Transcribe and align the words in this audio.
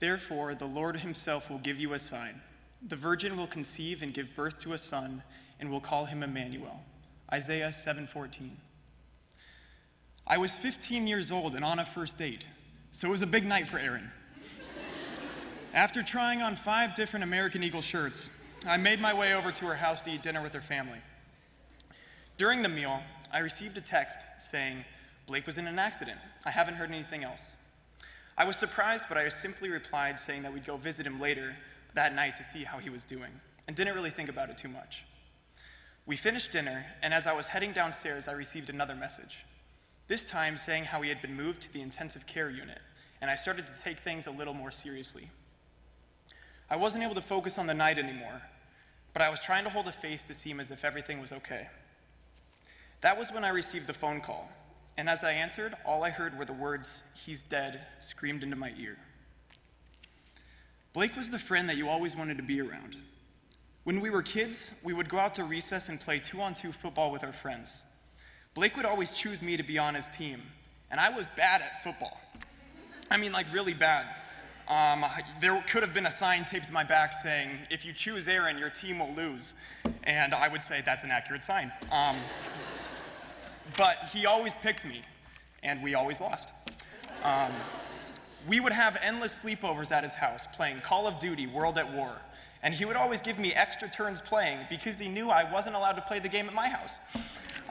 Therefore, 0.00 0.54
the 0.54 0.66
Lord 0.66 0.98
himself 0.98 1.50
will 1.50 1.58
give 1.58 1.78
you 1.78 1.92
a 1.92 1.98
sign. 1.98 2.40
The 2.82 2.96
virgin 2.96 3.36
will 3.36 3.46
conceive 3.46 4.02
and 4.02 4.12
give 4.12 4.34
birth 4.34 4.58
to 4.60 4.72
a 4.72 4.78
son, 4.78 5.22
and 5.60 5.70
will 5.70 5.80
call 5.80 6.06
him 6.06 6.22
Emmanuel. 6.22 6.80
Isaiah 7.32 7.70
7:14. 7.70 8.56
I 10.26 10.38
was 10.38 10.52
15 10.52 11.06
years 11.06 11.30
old 11.30 11.54
and 11.54 11.64
on 11.64 11.78
a 11.78 11.84
first 11.84 12.16
date, 12.16 12.46
so 12.92 13.08
it 13.08 13.10
was 13.10 13.22
a 13.22 13.26
big 13.26 13.44
night 13.44 13.68
for 13.68 13.78
Aaron. 13.78 14.10
After 15.74 16.02
trying 16.02 16.42
on 16.42 16.56
five 16.56 16.94
different 16.94 17.22
American 17.22 17.62
Eagle 17.62 17.82
shirts, 17.82 18.30
I 18.66 18.76
made 18.76 19.00
my 19.00 19.14
way 19.14 19.34
over 19.34 19.52
to 19.52 19.66
her 19.66 19.76
house 19.76 20.00
to 20.02 20.10
eat 20.10 20.22
dinner 20.22 20.42
with 20.42 20.52
her 20.54 20.60
family. 20.60 20.98
During 22.36 22.62
the 22.62 22.68
meal, 22.68 23.02
I 23.32 23.38
received 23.38 23.76
a 23.76 23.80
text 23.80 24.20
saying, 24.38 24.84
Blake 25.26 25.46
was 25.46 25.58
in 25.58 25.66
an 25.66 25.78
accident. 25.78 26.18
I 26.44 26.50
haven't 26.50 26.74
heard 26.74 26.90
anything 26.90 27.22
else. 27.22 27.50
I 28.40 28.44
was 28.44 28.56
surprised, 28.56 29.04
but 29.06 29.18
I 29.18 29.28
simply 29.28 29.68
replied 29.68 30.18
saying 30.18 30.44
that 30.44 30.54
we'd 30.54 30.64
go 30.64 30.78
visit 30.78 31.06
him 31.06 31.20
later 31.20 31.54
that 31.92 32.14
night 32.14 32.38
to 32.38 32.42
see 32.42 32.64
how 32.64 32.78
he 32.78 32.88
was 32.88 33.04
doing, 33.04 33.30
and 33.66 33.76
didn't 33.76 33.94
really 33.94 34.08
think 34.08 34.30
about 34.30 34.48
it 34.48 34.56
too 34.56 34.70
much. 34.70 35.04
We 36.06 36.16
finished 36.16 36.50
dinner, 36.50 36.86
and 37.02 37.12
as 37.12 37.26
I 37.26 37.34
was 37.34 37.48
heading 37.48 37.72
downstairs, 37.72 38.28
I 38.28 38.32
received 38.32 38.70
another 38.70 38.94
message. 38.94 39.44
This 40.08 40.24
time 40.24 40.56
saying 40.56 40.84
how 40.84 41.02
he 41.02 41.10
had 41.10 41.20
been 41.20 41.36
moved 41.36 41.60
to 41.64 41.72
the 41.74 41.82
intensive 41.82 42.26
care 42.26 42.48
unit, 42.48 42.78
and 43.20 43.30
I 43.30 43.34
started 43.34 43.66
to 43.66 43.78
take 43.78 43.98
things 43.98 44.26
a 44.26 44.30
little 44.30 44.54
more 44.54 44.70
seriously. 44.70 45.28
I 46.70 46.76
wasn't 46.76 47.04
able 47.04 47.16
to 47.16 47.20
focus 47.20 47.58
on 47.58 47.66
the 47.66 47.74
night 47.74 47.98
anymore, 47.98 48.40
but 49.12 49.20
I 49.20 49.28
was 49.28 49.40
trying 49.40 49.64
to 49.64 49.70
hold 49.70 49.86
a 49.86 49.92
face 49.92 50.22
to 50.22 50.32
seem 50.32 50.60
as 50.60 50.70
if 50.70 50.82
everything 50.82 51.20
was 51.20 51.30
okay. 51.30 51.68
That 53.02 53.18
was 53.18 53.30
when 53.30 53.44
I 53.44 53.50
received 53.50 53.86
the 53.86 53.92
phone 53.92 54.22
call, 54.22 54.50
and 55.00 55.08
as 55.08 55.24
I 55.24 55.32
answered, 55.32 55.74
all 55.86 56.04
I 56.04 56.10
heard 56.10 56.38
were 56.38 56.44
the 56.44 56.52
words, 56.52 57.02
He's 57.24 57.42
dead, 57.42 57.80
screamed 58.00 58.42
into 58.42 58.54
my 58.54 58.74
ear. 58.78 58.98
Blake 60.92 61.16
was 61.16 61.30
the 61.30 61.38
friend 61.38 61.70
that 61.70 61.78
you 61.78 61.88
always 61.88 62.14
wanted 62.14 62.36
to 62.36 62.42
be 62.42 62.60
around. 62.60 62.96
When 63.84 64.02
we 64.02 64.10
were 64.10 64.20
kids, 64.20 64.72
we 64.82 64.92
would 64.92 65.08
go 65.08 65.18
out 65.18 65.34
to 65.36 65.44
recess 65.44 65.88
and 65.88 65.98
play 65.98 66.18
two 66.18 66.42
on 66.42 66.52
two 66.52 66.70
football 66.70 67.10
with 67.10 67.24
our 67.24 67.32
friends. 67.32 67.80
Blake 68.52 68.76
would 68.76 68.84
always 68.84 69.12
choose 69.12 69.40
me 69.40 69.56
to 69.56 69.62
be 69.62 69.78
on 69.78 69.94
his 69.94 70.06
team, 70.08 70.42
and 70.90 71.00
I 71.00 71.08
was 71.08 71.26
bad 71.34 71.62
at 71.62 71.82
football. 71.82 72.20
I 73.10 73.16
mean, 73.16 73.32
like, 73.32 73.46
really 73.54 73.72
bad. 73.72 74.04
Um, 74.68 75.06
there 75.40 75.64
could 75.66 75.82
have 75.82 75.94
been 75.94 76.06
a 76.06 76.12
sign 76.12 76.44
taped 76.44 76.66
to 76.66 76.72
my 76.74 76.84
back 76.84 77.14
saying, 77.14 77.52
if 77.70 77.86
you 77.86 77.94
choose 77.94 78.28
Aaron, 78.28 78.58
your 78.58 78.68
team 78.68 78.98
will 78.98 79.14
lose. 79.14 79.54
And 80.04 80.34
I 80.34 80.48
would 80.48 80.62
say 80.62 80.82
that's 80.84 81.04
an 81.04 81.10
accurate 81.10 81.42
sign. 81.42 81.72
Um, 81.90 82.18
but 83.76 84.08
he 84.12 84.26
always 84.26 84.54
picked 84.56 84.84
me, 84.84 85.02
and 85.62 85.82
we 85.82 85.94
always 85.94 86.20
lost. 86.20 86.50
Um, 87.24 87.52
we 88.48 88.60
would 88.60 88.72
have 88.72 88.98
endless 89.02 89.42
sleepovers 89.42 89.92
at 89.92 90.02
his 90.02 90.14
house 90.14 90.46
playing 90.54 90.78
Call 90.78 91.06
of 91.06 91.18
Duty 91.18 91.46
World 91.46 91.78
at 91.78 91.92
War. 91.92 92.12
And 92.62 92.74
he 92.74 92.84
would 92.84 92.96
always 92.96 93.20
give 93.20 93.38
me 93.38 93.54
extra 93.54 93.88
turns 93.88 94.20
playing 94.20 94.58
because 94.68 94.98
he 94.98 95.08
knew 95.08 95.30
I 95.30 95.50
wasn't 95.50 95.76
allowed 95.76 95.92
to 95.92 96.02
play 96.02 96.18
the 96.18 96.28
game 96.28 96.46
at 96.46 96.54
my 96.54 96.68
house. 96.68 96.94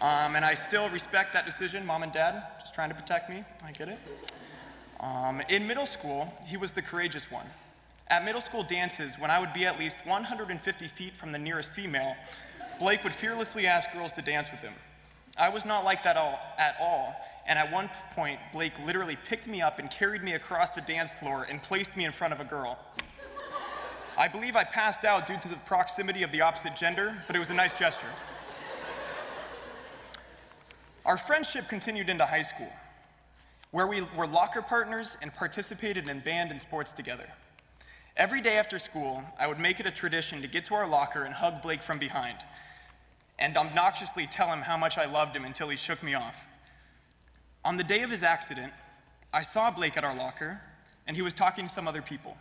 Um, 0.02 0.36
and 0.36 0.46
I 0.46 0.56
still 0.56 0.90
respect 0.90 1.34
that 1.34 1.46
decision, 1.46 1.86
mom 1.86 2.04
and 2.04 2.12
dad, 2.12 2.44
just 2.60 2.74
trying 2.74 2.90
to 2.90 2.96
protect 2.96 3.30
me. 3.30 3.44
I 3.64 3.72
get 3.72 3.90
it. 3.90 4.00
Um, 5.00 5.42
in 5.50 5.68
middle 5.68 5.86
school, 5.86 6.34
he 6.46 6.58
was 6.58 6.72
the 6.72 6.82
courageous 6.82 7.30
one. 7.30 7.46
At 8.08 8.26
middle 8.26 8.42
school 8.42 8.64
dances, 8.64 9.20
when 9.20 9.30
I 9.30 9.40
would 9.40 9.54
be 9.54 9.66
at 9.66 9.78
least 9.78 9.98
150 10.06 10.88
feet 10.88 11.16
from 11.16 11.32
the 11.32 11.38
nearest 11.38 11.72
female, 11.72 12.16
Blake 12.80 13.04
would 13.04 13.14
fearlessly 13.14 13.68
ask 13.68 13.92
girls 13.94 14.12
to 14.14 14.22
dance 14.22 14.50
with 14.50 14.62
him. 14.62 14.74
I 15.40 15.50
was 15.50 15.66
not 15.66 15.86
like 15.86 16.04
that 16.04 16.18
all, 16.18 16.40
at 16.58 16.76
all. 16.80 17.16
And 17.48 17.58
at 17.58 17.72
one 17.72 17.90
point, 18.14 18.40
Blake 18.54 18.74
literally 18.86 19.18
picked 19.26 19.48
me 19.48 19.62
up 19.62 19.80
and 19.80 19.90
carried 19.90 20.22
me 20.22 20.34
across 20.34 20.72
the 20.72 20.82
dance 20.82 21.12
floor 21.12 21.48
and 21.50 21.64
placed 21.64 21.96
me 21.98 22.06
in 22.06 22.12
front 22.12 22.34
of 22.34 22.40
a 22.40 22.44
girl. 22.44 22.78
I 24.18 24.28
believe 24.28 24.56
I 24.56 24.66
passed 24.66 25.06
out 25.06 25.26
due 25.26 25.38
to 25.40 25.48
the 25.48 25.56
proximity 25.66 26.24
of 26.24 26.32
the 26.32 26.42
opposite 26.42 26.76
gender, 26.76 27.16
but 27.26 27.36
it 27.36 27.40
was 27.40 27.50
a 27.50 27.54
nice 27.54 27.74
gesture. 27.74 28.10
Our 31.06 31.18
friendship 31.18 31.70
continued 31.70 32.10
into 32.10 32.26
high 32.26 32.44
school, 32.44 32.72
where 33.72 33.88
we 33.88 34.02
were 34.16 34.28
locker 34.28 34.62
partners 34.62 35.16
and 35.22 35.34
participated 35.34 36.10
in 36.10 36.20
band 36.20 36.52
and 36.52 36.60
sports 36.60 36.92
together. 36.92 37.30
Every 38.18 38.42
day 38.42 38.58
after 38.58 38.78
school, 38.78 39.24
I 39.40 39.48
would 39.48 39.60
make 39.60 39.80
it 39.80 39.86
a 39.86 39.92
tradition 39.92 40.42
to 40.42 40.48
get 40.48 40.66
to 40.66 40.76
our 40.76 40.88
locker 40.88 41.24
and 41.24 41.34
hug 41.34 41.62
Blake 41.62 41.82
from 41.82 41.98
behind, 41.98 42.38
and 43.40 43.56
obnoxiously 43.58 44.28
tell 44.28 44.48
him 44.48 44.62
how 44.62 44.78
much 44.78 44.98
I 44.98 45.06
loved 45.06 45.36
him 45.36 45.46
until 45.46 45.70
he 45.70 45.78
shook 45.78 46.04
me 46.04 46.14
off. 46.14 46.46
On 47.64 47.78
the 47.78 47.84
day 47.84 48.04
of 48.04 48.12
his 48.12 48.22
accident, 48.22 48.74
I 49.34 49.44
saw 49.44 49.72
Blake 49.72 49.98
at 49.98 50.04
our 50.04 50.16
locker, 50.16 50.62
and 51.08 51.16
he 51.16 51.22
was 51.22 51.34
talking 51.34 51.66
to 51.66 51.74
some 51.74 51.88
other 51.88 52.02
people. 52.02 52.38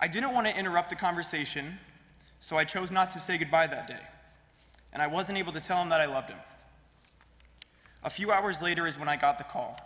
I 0.00 0.08
didn't 0.08 0.32
want 0.32 0.46
to 0.46 0.58
interrupt 0.58 0.90
the 0.90 0.96
conversation, 0.96 1.78
so 2.40 2.56
I 2.56 2.64
chose 2.64 2.90
not 2.90 3.10
to 3.12 3.18
say 3.18 3.36
goodbye 3.36 3.66
that 3.66 3.86
day, 3.86 4.00
and 4.92 5.02
I 5.02 5.06
wasn't 5.06 5.38
able 5.38 5.52
to 5.52 5.60
tell 5.60 5.80
him 5.80 5.90
that 5.90 6.00
I 6.00 6.06
loved 6.06 6.30
him. 6.30 6.38
A 8.02 8.10
few 8.10 8.32
hours 8.32 8.62
later 8.62 8.86
is 8.86 8.98
when 8.98 9.08
I 9.08 9.16
got 9.16 9.36
the 9.36 9.44
call. 9.44 9.78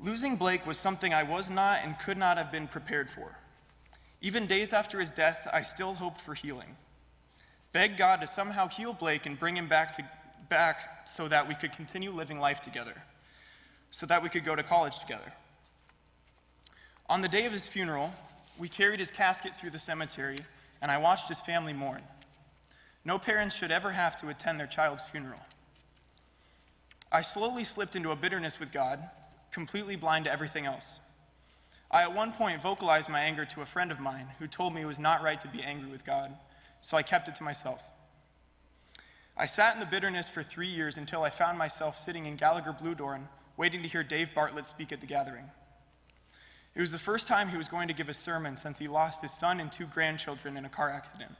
Losing 0.00 0.36
Blake 0.36 0.66
was 0.66 0.78
something 0.78 1.12
I 1.12 1.24
was 1.24 1.50
not 1.50 1.80
and 1.84 1.98
could 1.98 2.16
not 2.16 2.38
have 2.38 2.50
been 2.50 2.68
prepared 2.68 3.10
for. 3.10 3.36
Even 4.20 4.46
days 4.46 4.72
after 4.72 4.98
his 4.98 5.12
death, 5.12 5.48
I 5.52 5.62
still 5.62 5.94
hoped 5.94 6.20
for 6.20 6.34
healing 6.34 6.76
beg 7.72 7.96
God 7.96 8.20
to 8.20 8.26
somehow 8.26 8.68
heal 8.68 8.92
Blake 8.92 9.26
and 9.26 9.38
bring 9.38 9.56
him 9.56 9.68
back, 9.68 9.92
to, 9.94 10.04
back 10.48 11.08
so 11.08 11.28
that 11.28 11.48
we 11.48 11.54
could 11.54 11.72
continue 11.72 12.10
living 12.10 12.38
life 12.38 12.60
together, 12.60 12.94
so 13.90 14.06
that 14.06 14.22
we 14.22 14.28
could 14.28 14.44
go 14.44 14.54
to 14.54 14.62
college 14.62 14.98
together. 14.98 15.32
On 17.08 17.22
the 17.22 17.28
day 17.28 17.46
of 17.46 17.52
his 17.52 17.68
funeral, 17.68 18.12
we 18.58 18.68
carried 18.68 19.00
his 19.00 19.10
casket 19.10 19.56
through 19.56 19.70
the 19.70 19.78
cemetery, 19.78 20.38
and 20.82 20.90
I 20.90 20.98
watched 20.98 21.28
his 21.28 21.40
family 21.40 21.72
mourn. 21.72 22.02
No 23.04 23.18
parents 23.18 23.54
should 23.54 23.70
ever 23.70 23.92
have 23.92 24.16
to 24.18 24.28
attend 24.28 24.60
their 24.60 24.66
child's 24.66 25.02
funeral. 25.02 25.40
I 27.10 27.22
slowly 27.22 27.64
slipped 27.64 27.96
into 27.96 28.10
a 28.10 28.16
bitterness 28.16 28.60
with 28.60 28.70
God, 28.70 29.02
completely 29.50 29.96
blind 29.96 30.26
to 30.26 30.32
everything 30.32 30.66
else. 30.66 31.00
I 31.90 32.02
at 32.02 32.14
one 32.14 32.32
point 32.32 32.60
vocalized 32.60 33.08
my 33.08 33.20
anger 33.20 33.46
to 33.46 33.62
a 33.62 33.66
friend 33.66 33.90
of 33.90 33.98
mine 33.98 34.26
who 34.38 34.46
told 34.46 34.74
me 34.74 34.82
it 34.82 34.86
was 34.86 34.98
not 34.98 35.22
right 35.22 35.40
to 35.40 35.48
be 35.48 35.62
angry 35.62 35.90
with 35.90 36.04
God 36.04 36.36
so 36.80 36.96
I 36.96 37.02
kept 37.02 37.28
it 37.28 37.34
to 37.36 37.42
myself. 37.42 37.82
I 39.36 39.46
sat 39.46 39.74
in 39.74 39.80
the 39.80 39.86
bitterness 39.86 40.28
for 40.28 40.42
three 40.42 40.68
years 40.68 40.96
until 40.96 41.22
I 41.22 41.30
found 41.30 41.58
myself 41.58 41.96
sitting 41.96 42.26
in 42.26 42.36
Gallagher 42.36 42.72
Blue 42.72 42.94
Bluedorn, 42.94 43.28
waiting 43.56 43.82
to 43.82 43.88
hear 43.88 44.02
Dave 44.02 44.34
Bartlett 44.34 44.66
speak 44.66 44.92
at 44.92 45.00
the 45.00 45.06
gathering. 45.06 45.44
It 46.74 46.80
was 46.80 46.92
the 46.92 46.98
first 46.98 47.26
time 47.26 47.48
he 47.48 47.56
was 47.56 47.68
going 47.68 47.88
to 47.88 47.94
give 47.94 48.08
a 48.08 48.14
sermon 48.14 48.56
since 48.56 48.78
he 48.78 48.88
lost 48.88 49.22
his 49.22 49.32
son 49.32 49.60
and 49.60 49.70
two 49.70 49.86
grandchildren 49.86 50.56
in 50.56 50.64
a 50.64 50.68
car 50.68 50.90
accident. 50.90 51.32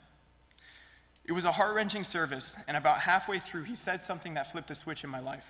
It 1.25 1.32
was 1.32 1.44
a 1.44 1.53
heart 1.53 1.75
wrenching 1.75 2.04
service, 2.04 2.56
and 2.66 2.77
about 2.77 3.00
halfway 3.00 3.38
through, 3.38 3.65
he 3.65 3.77
said 3.77 4.00
something 4.00 4.34
that 4.34 4.50
flipped 4.50 4.71
a 4.71 4.75
switch 4.75 5.04
in 5.04 5.10
my 5.10 5.21
life. 5.21 5.47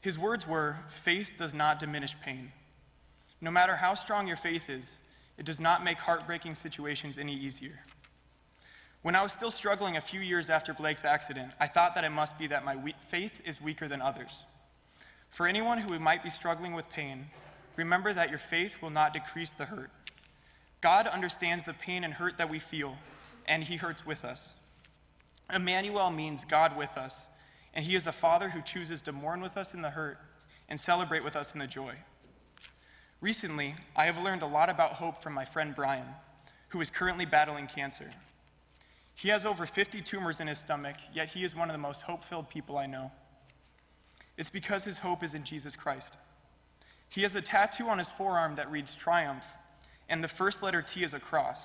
His 0.00 0.18
words 0.18 0.46
were 0.46 0.78
Faith 0.88 1.34
does 1.38 1.54
not 1.54 1.78
diminish 1.78 2.14
pain. 2.20 2.52
No 3.40 3.50
matter 3.50 3.74
how 3.74 3.94
strong 3.94 4.26
your 4.26 4.36
faith 4.36 4.68
is, 4.68 4.98
it 5.38 5.46
does 5.46 5.60
not 5.60 5.82
make 5.82 5.98
heartbreaking 5.98 6.54
situations 6.54 7.18
any 7.18 7.34
easier. 7.34 7.80
When 9.02 9.16
I 9.16 9.22
was 9.22 9.32
still 9.32 9.50
struggling 9.50 9.96
a 9.96 10.00
few 10.00 10.20
years 10.20 10.48
after 10.48 10.72
Blake's 10.72 11.04
accident, 11.04 11.52
I 11.58 11.66
thought 11.66 11.96
that 11.96 12.04
it 12.04 12.10
must 12.10 12.38
be 12.38 12.46
that 12.46 12.64
my 12.64 12.94
faith 13.00 13.42
is 13.44 13.60
weaker 13.60 13.88
than 13.88 14.00
others. 14.00 14.30
For 15.28 15.48
anyone 15.48 15.78
who 15.78 15.98
might 15.98 16.22
be 16.22 16.30
struggling 16.30 16.72
with 16.72 16.88
pain, 16.88 17.26
remember 17.74 18.12
that 18.12 18.30
your 18.30 18.38
faith 18.38 18.80
will 18.80 18.90
not 18.90 19.12
decrease 19.12 19.54
the 19.54 19.64
hurt. 19.64 19.90
God 20.80 21.08
understands 21.08 21.64
the 21.64 21.72
pain 21.72 22.04
and 22.04 22.14
hurt 22.14 22.38
that 22.38 22.48
we 22.48 22.60
feel, 22.60 22.96
and 23.46 23.64
He 23.64 23.76
hurts 23.76 24.06
with 24.06 24.24
us. 24.24 24.52
Emmanuel 25.52 26.10
means 26.10 26.44
God 26.44 26.76
with 26.76 26.96
us, 26.96 27.26
and 27.74 27.84
He 27.84 27.96
is 27.96 28.06
a 28.06 28.12
Father 28.12 28.50
who 28.50 28.62
chooses 28.62 29.02
to 29.02 29.12
mourn 29.12 29.40
with 29.40 29.56
us 29.56 29.74
in 29.74 29.82
the 29.82 29.90
hurt 29.90 30.18
and 30.68 30.78
celebrate 30.78 31.24
with 31.24 31.34
us 31.34 31.54
in 31.54 31.58
the 31.58 31.66
joy. 31.66 31.94
Recently, 33.20 33.74
I 33.96 34.06
have 34.06 34.22
learned 34.22 34.42
a 34.42 34.46
lot 34.46 34.70
about 34.70 34.92
hope 34.92 35.22
from 35.22 35.32
my 35.32 35.44
friend 35.44 35.74
Brian, 35.74 36.06
who 36.68 36.80
is 36.80 36.88
currently 36.88 37.24
battling 37.24 37.66
cancer. 37.66 38.10
He 39.14 39.28
has 39.28 39.44
over 39.44 39.66
50 39.66 40.00
tumors 40.02 40.40
in 40.40 40.46
his 40.46 40.58
stomach, 40.58 40.96
yet 41.12 41.28
he 41.28 41.44
is 41.44 41.54
one 41.54 41.68
of 41.68 41.74
the 41.74 41.78
most 41.78 42.02
hope 42.02 42.24
filled 42.24 42.48
people 42.48 42.78
I 42.78 42.86
know. 42.86 43.12
It's 44.36 44.50
because 44.50 44.84
his 44.84 44.98
hope 44.98 45.22
is 45.22 45.34
in 45.34 45.44
Jesus 45.44 45.76
Christ. 45.76 46.16
He 47.08 47.22
has 47.22 47.34
a 47.34 47.42
tattoo 47.42 47.88
on 47.88 47.98
his 47.98 48.08
forearm 48.08 48.54
that 48.54 48.70
reads 48.70 48.94
Triumph, 48.94 49.46
and 50.08 50.24
the 50.24 50.28
first 50.28 50.62
letter 50.62 50.80
T 50.80 51.04
is 51.04 51.12
a 51.12 51.20
cross. 51.20 51.62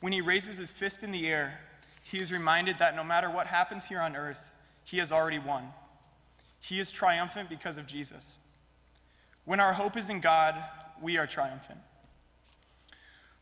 When 0.00 0.12
he 0.12 0.20
raises 0.20 0.56
his 0.56 0.70
fist 0.70 1.02
in 1.02 1.12
the 1.12 1.28
air, 1.28 1.60
he 2.02 2.18
is 2.18 2.32
reminded 2.32 2.78
that 2.78 2.96
no 2.96 3.04
matter 3.04 3.30
what 3.30 3.46
happens 3.46 3.84
here 3.84 4.00
on 4.00 4.16
earth, 4.16 4.52
he 4.84 4.98
has 4.98 5.12
already 5.12 5.38
won. 5.38 5.68
He 6.60 6.80
is 6.80 6.90
triumphant 6.90 7.48
because 7.48 7.76
of 7.76 7.86
Jesus. 7.86 8.36
When 9.44 9.60
our 9.60 9.72
hope 9.72 9.96
is 9.96 10.08
in 10.08 10.20
God, 10.20 10.62
we 11.00 11.18
are 11.18 11.26
triumphant. 11.26 11.80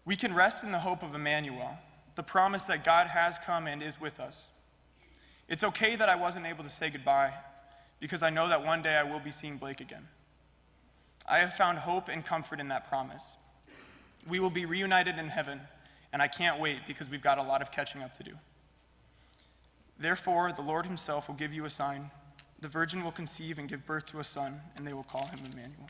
We 0.05 0.17
can 0.17 0.35
rest 0.35 0.65
in 0.65 0.73
the 0.73 0.79
hope 0.79 1.03
of 1.03 1.15
Emmanuel 1.15 1.79
the 2.21 2.25
promise 2.25 2.65
that 2.65 2.85
God 2.85 3.07
has 3.07 3.39
come 3.39 3.67
and 3.67 3.83
is 3.83 3.99
with 3.99 4.21
us. 4.21 4.49
It's 5.49 5.65
okay 5.65 5.97
that 5.97 6.11
I 6.11 6.17
wasn't 6.17 6.45
able 6.45 6.63
to 6.65 6.69
say 6.69 6.91
goodbye 6.91 7.33
because 7.99 8.23
I 8.23 8.29
know 8.29 8.47
that 8.49 8.63
one 8.63 8.83
day 8.83 8.95
I 8.95 9.05
will 9.05 9.21
be 9.21 9.31
seeing 9.31 9.57
Blake 9.57 9.81
again. 9.81 10.07
I 11.27 11.39
have 11.39 11.55
found 11.55 11.79
hope 11.79 12.11
and 12.11 12.23
comfort 12.23 12.61
in 12.61 12.69
that 12.69 12.91
promise. 12.91 13.25
We 14.29 14.39
will 14.39 14.51
be 14.51 14.67
reunited 14.67 15.17
in 15.17 15.29
heaven, 15.29 15.63
and 16.13 16.21
I 16.21 16.29
can't 16.29 16.61
wait 16.61 16.81
because 16.87 17.09
we've 17.09 17.23
got 17.23 17.39
a 17.39 17.43
lot 17.43 17.63
of 17.63 17.73
catching 17.73 18.03
up 18.03 18.13
to 18.19 18.23
do. 18.23 18.33
Therefore, 19.99 20.53
the 20.53 20.61
Lord 20.61 20.85
himself 20.85 21.27
will 21.27 21.37
give 21.37 21.55
you 21.55 21.65
a 21.65 21.71
sign. 21.71 22.11
The 22.61 22.69
virgin 22.69 23.03
will 23.03 23.13
conceive 23.13 23.59
and 23.59 23.67
give 23.67 23.87
birth 23.87 24.05
to 24.13 24.21
a 24.21 24.25
son, 24.25 24.61
and 24.77 24.87
they 24.87 24.93
will 24.93 25.05
call 25.05 25.25
him 25.25 25.39
Emmanuel. 25.51 25.89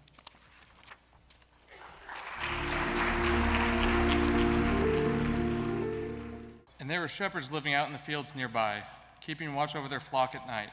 And 6.91 6.95
there 6.97 7.03
were 7.03 7.07
shepherds 7.07 7.53
living 7.53 7.73
out 7.73 7.87
in 7.87 7.93
the 7.93 8.01
fields 8.01 8.35
nearby, 8.35 8.83
keeping 9.21 9.55
watch 9.55 9.77
over 9.77 9.87
their 9.87 10.01
flock 10.01 10.35
at 10.35 10.49
night. 10.49 10.71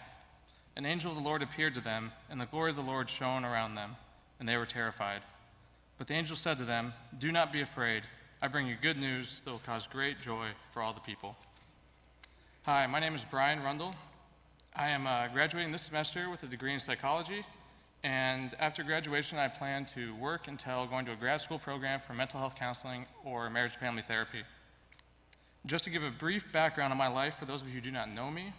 An 0.75 0.83
angel 0.83 1.11
of 1.11 1.15
the 1.15 1.23
Lord 1.23 1.43
appeared 1.43 1.75
to 1.75 1.79
them, 1.79 2.11
and 2.27 2.41
the 2.41 2.47
glory 2.47 2.71
of 2.71 2.75
the 2.75 2.81
Lord 2.81 3.07
shone 3.07 3.45
around 3.45 3.75
them, 3.75 3.97
and 4.39 4.49
they 4.49 4.57
were 4.57 4.65
terrified. 4.65 5.21
But 5.99 6.07
the 6.07 6.15
angel 6.15 6.35
said 6.35 6.57
to 6.57 6.63
them, 6.63 6.95
Do 7.19 7.31
not 7.31 7.53
be 7.53 7.61
afraid. 7.61 8.01
I 8.41 8.47
bring 8.47 8.65
you 8.65 8.75
good 8.81 8.97
news 8.97 9.41
that 9.45 9.51
will 9.51 9.59
cause 9.59 9.85
great 9.85 10.19
joy 10.19 10.47
for 10.71 10.81
all 10.81 10.91
the 10.91 11.01
people. 11.01 11.35
Hi, 12.63 12.87
my 12.87 12.99
name 12.99 13.13
is 13.13 13.23
Brian 13.29 13.61
Rundle. 13.61 13.93
I 14.75 14.87
am 14.87 15.05
uh, 15.05 15.27
graduating 15.27 15.71
this 15.71 15.83
semester 15.83 16.31
with 16.31 16.41
a 16.41 16.47
degree 16.47 16.73
in 16.73 16.79
psychology, 16.79 17.45
and 18.03 18.55
after 18.59 18.81
graduation, 18.81 19.37
I 19.37 19.49
plan 19.49 19.85
to 19.93 20.15
work 20.15 20.47
until 20.47 20.87
going 20.87 21.05
to 21.05 21.11
a 21.11 21.15
grad 21.15 21.41
school 21.41 21.59
program 21.59 21.99
for 21.99 22.15
mental 22.15 22.39
health 22.39 22.55
counseling 22.55 23.05
or 23.23 23.51
marriage 23.51 23.73
and 23.73 23.81
family 23.81 24.01
therapy. 24.01 24.41
Just 25.67 25.83
to 25.83 25.89
give 25.89 26.01
a 26.01 26.09
brief 26.09 26.49
background 26.53 26.93
on 26.93 26.97
my 26.97 27.09
life 27.09 27.35
for 27.35 27.43
those 27.43 27.61
of 27.61 27.67
you 27.67 27.73
who 27.73 27.81
do 27.81 27.91
not 27.91 28.09
know 28.09 28.31
me, 28.31 28.53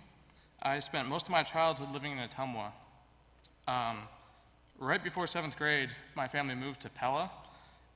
I 0.63 0.79
spent 0.81 1.09
most 1.09 1.25
of 1.25 1.31
my 1.31 1.43
childhood 1.43 1.91
living 1.91 2.13
in 2.13 2.19
Ottumwa. 2.19 2.73
Um, 3.67 4.01
right 4.79 5.03
before 5.03 5.27
seventh 5.27 5.57
grade, 5.57 5.89
my 6.15 6.29
family 6.29 6.55
moved 6.55 6.83
to 6.83 6.91
Pella, 6.91 7.31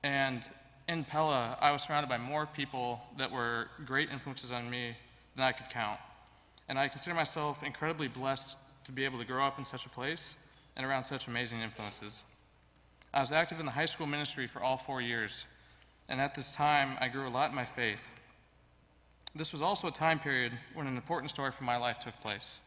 and 0.03 0.43
in 0.89 1.05
Pella, 1.05 1.59
I 1.61 1.73
was 1.73 1.83
surrounded 1.83 2.09
by 2.09 2.17
more 2.17 2.47
people 2.47 3.03
that 3.19 3.31
were 3.31 3.69
great 3.85 4.09
influences 4.11 4.51
on 4.51 4.71
me 4.71 4.97
than 5.37 5.45
I 5.45 5.53
could 5.53 5.69
count. 5.69 5.99
And 6.71 6.79
I 6.79 6.89
consider 6.89 7.15
myself 7.15 7.63
incredibly 7.63 8.09
blessed 8.09 8.57
to 8.85 8.93
be 8.93 9.05
able 9.05 9.19
to 9.19 9.27
grow 9.27 9.45
up 9.45 9.59
in 9.59 9.67
such 9.67 9.85
a 9.85 9.91
place 9.91 10.37
and 10.75 10.87
around 10.87 11.05
such 11.05 11.29
amazing 11.29 11.61
influences. 11.61 12.25
I 13.13 13.21
was 13.21 13.31
active 13.31 13.61
in 13.61 13.67
the 13.67 13.73
high 13.73 13.85
school 13.85 14.07
ministry 14.07 14.47
for 14.47 14.63
all 14.63 14.79
four 14.79 15.03
years, 15.03 15.45
and 16.09 16.19
at 16.19 16.35
this 16.35 16.51
time, 16.53 16.97
I 16.99 17.09
grew 17.09 17.29
a 17.29 17.31
lot 17.31 17.51
in 17.51 17.55
my 17.55 17.67
faith. 17.67 18.09
This 19.35 19.53
was 19.53 19.63
also 19.63 19.89
a 19.89 19.93
time 19.93 20.19
period 20.19 20.53
when 20.75 20.87
an 20.87 20.97
important 20.97 21.31
story 21.31 21.53
from 21.53 21.65
my 21.65 21.79
life 21.79 21.99
took 21.99 22.21
place. 22.21 22.61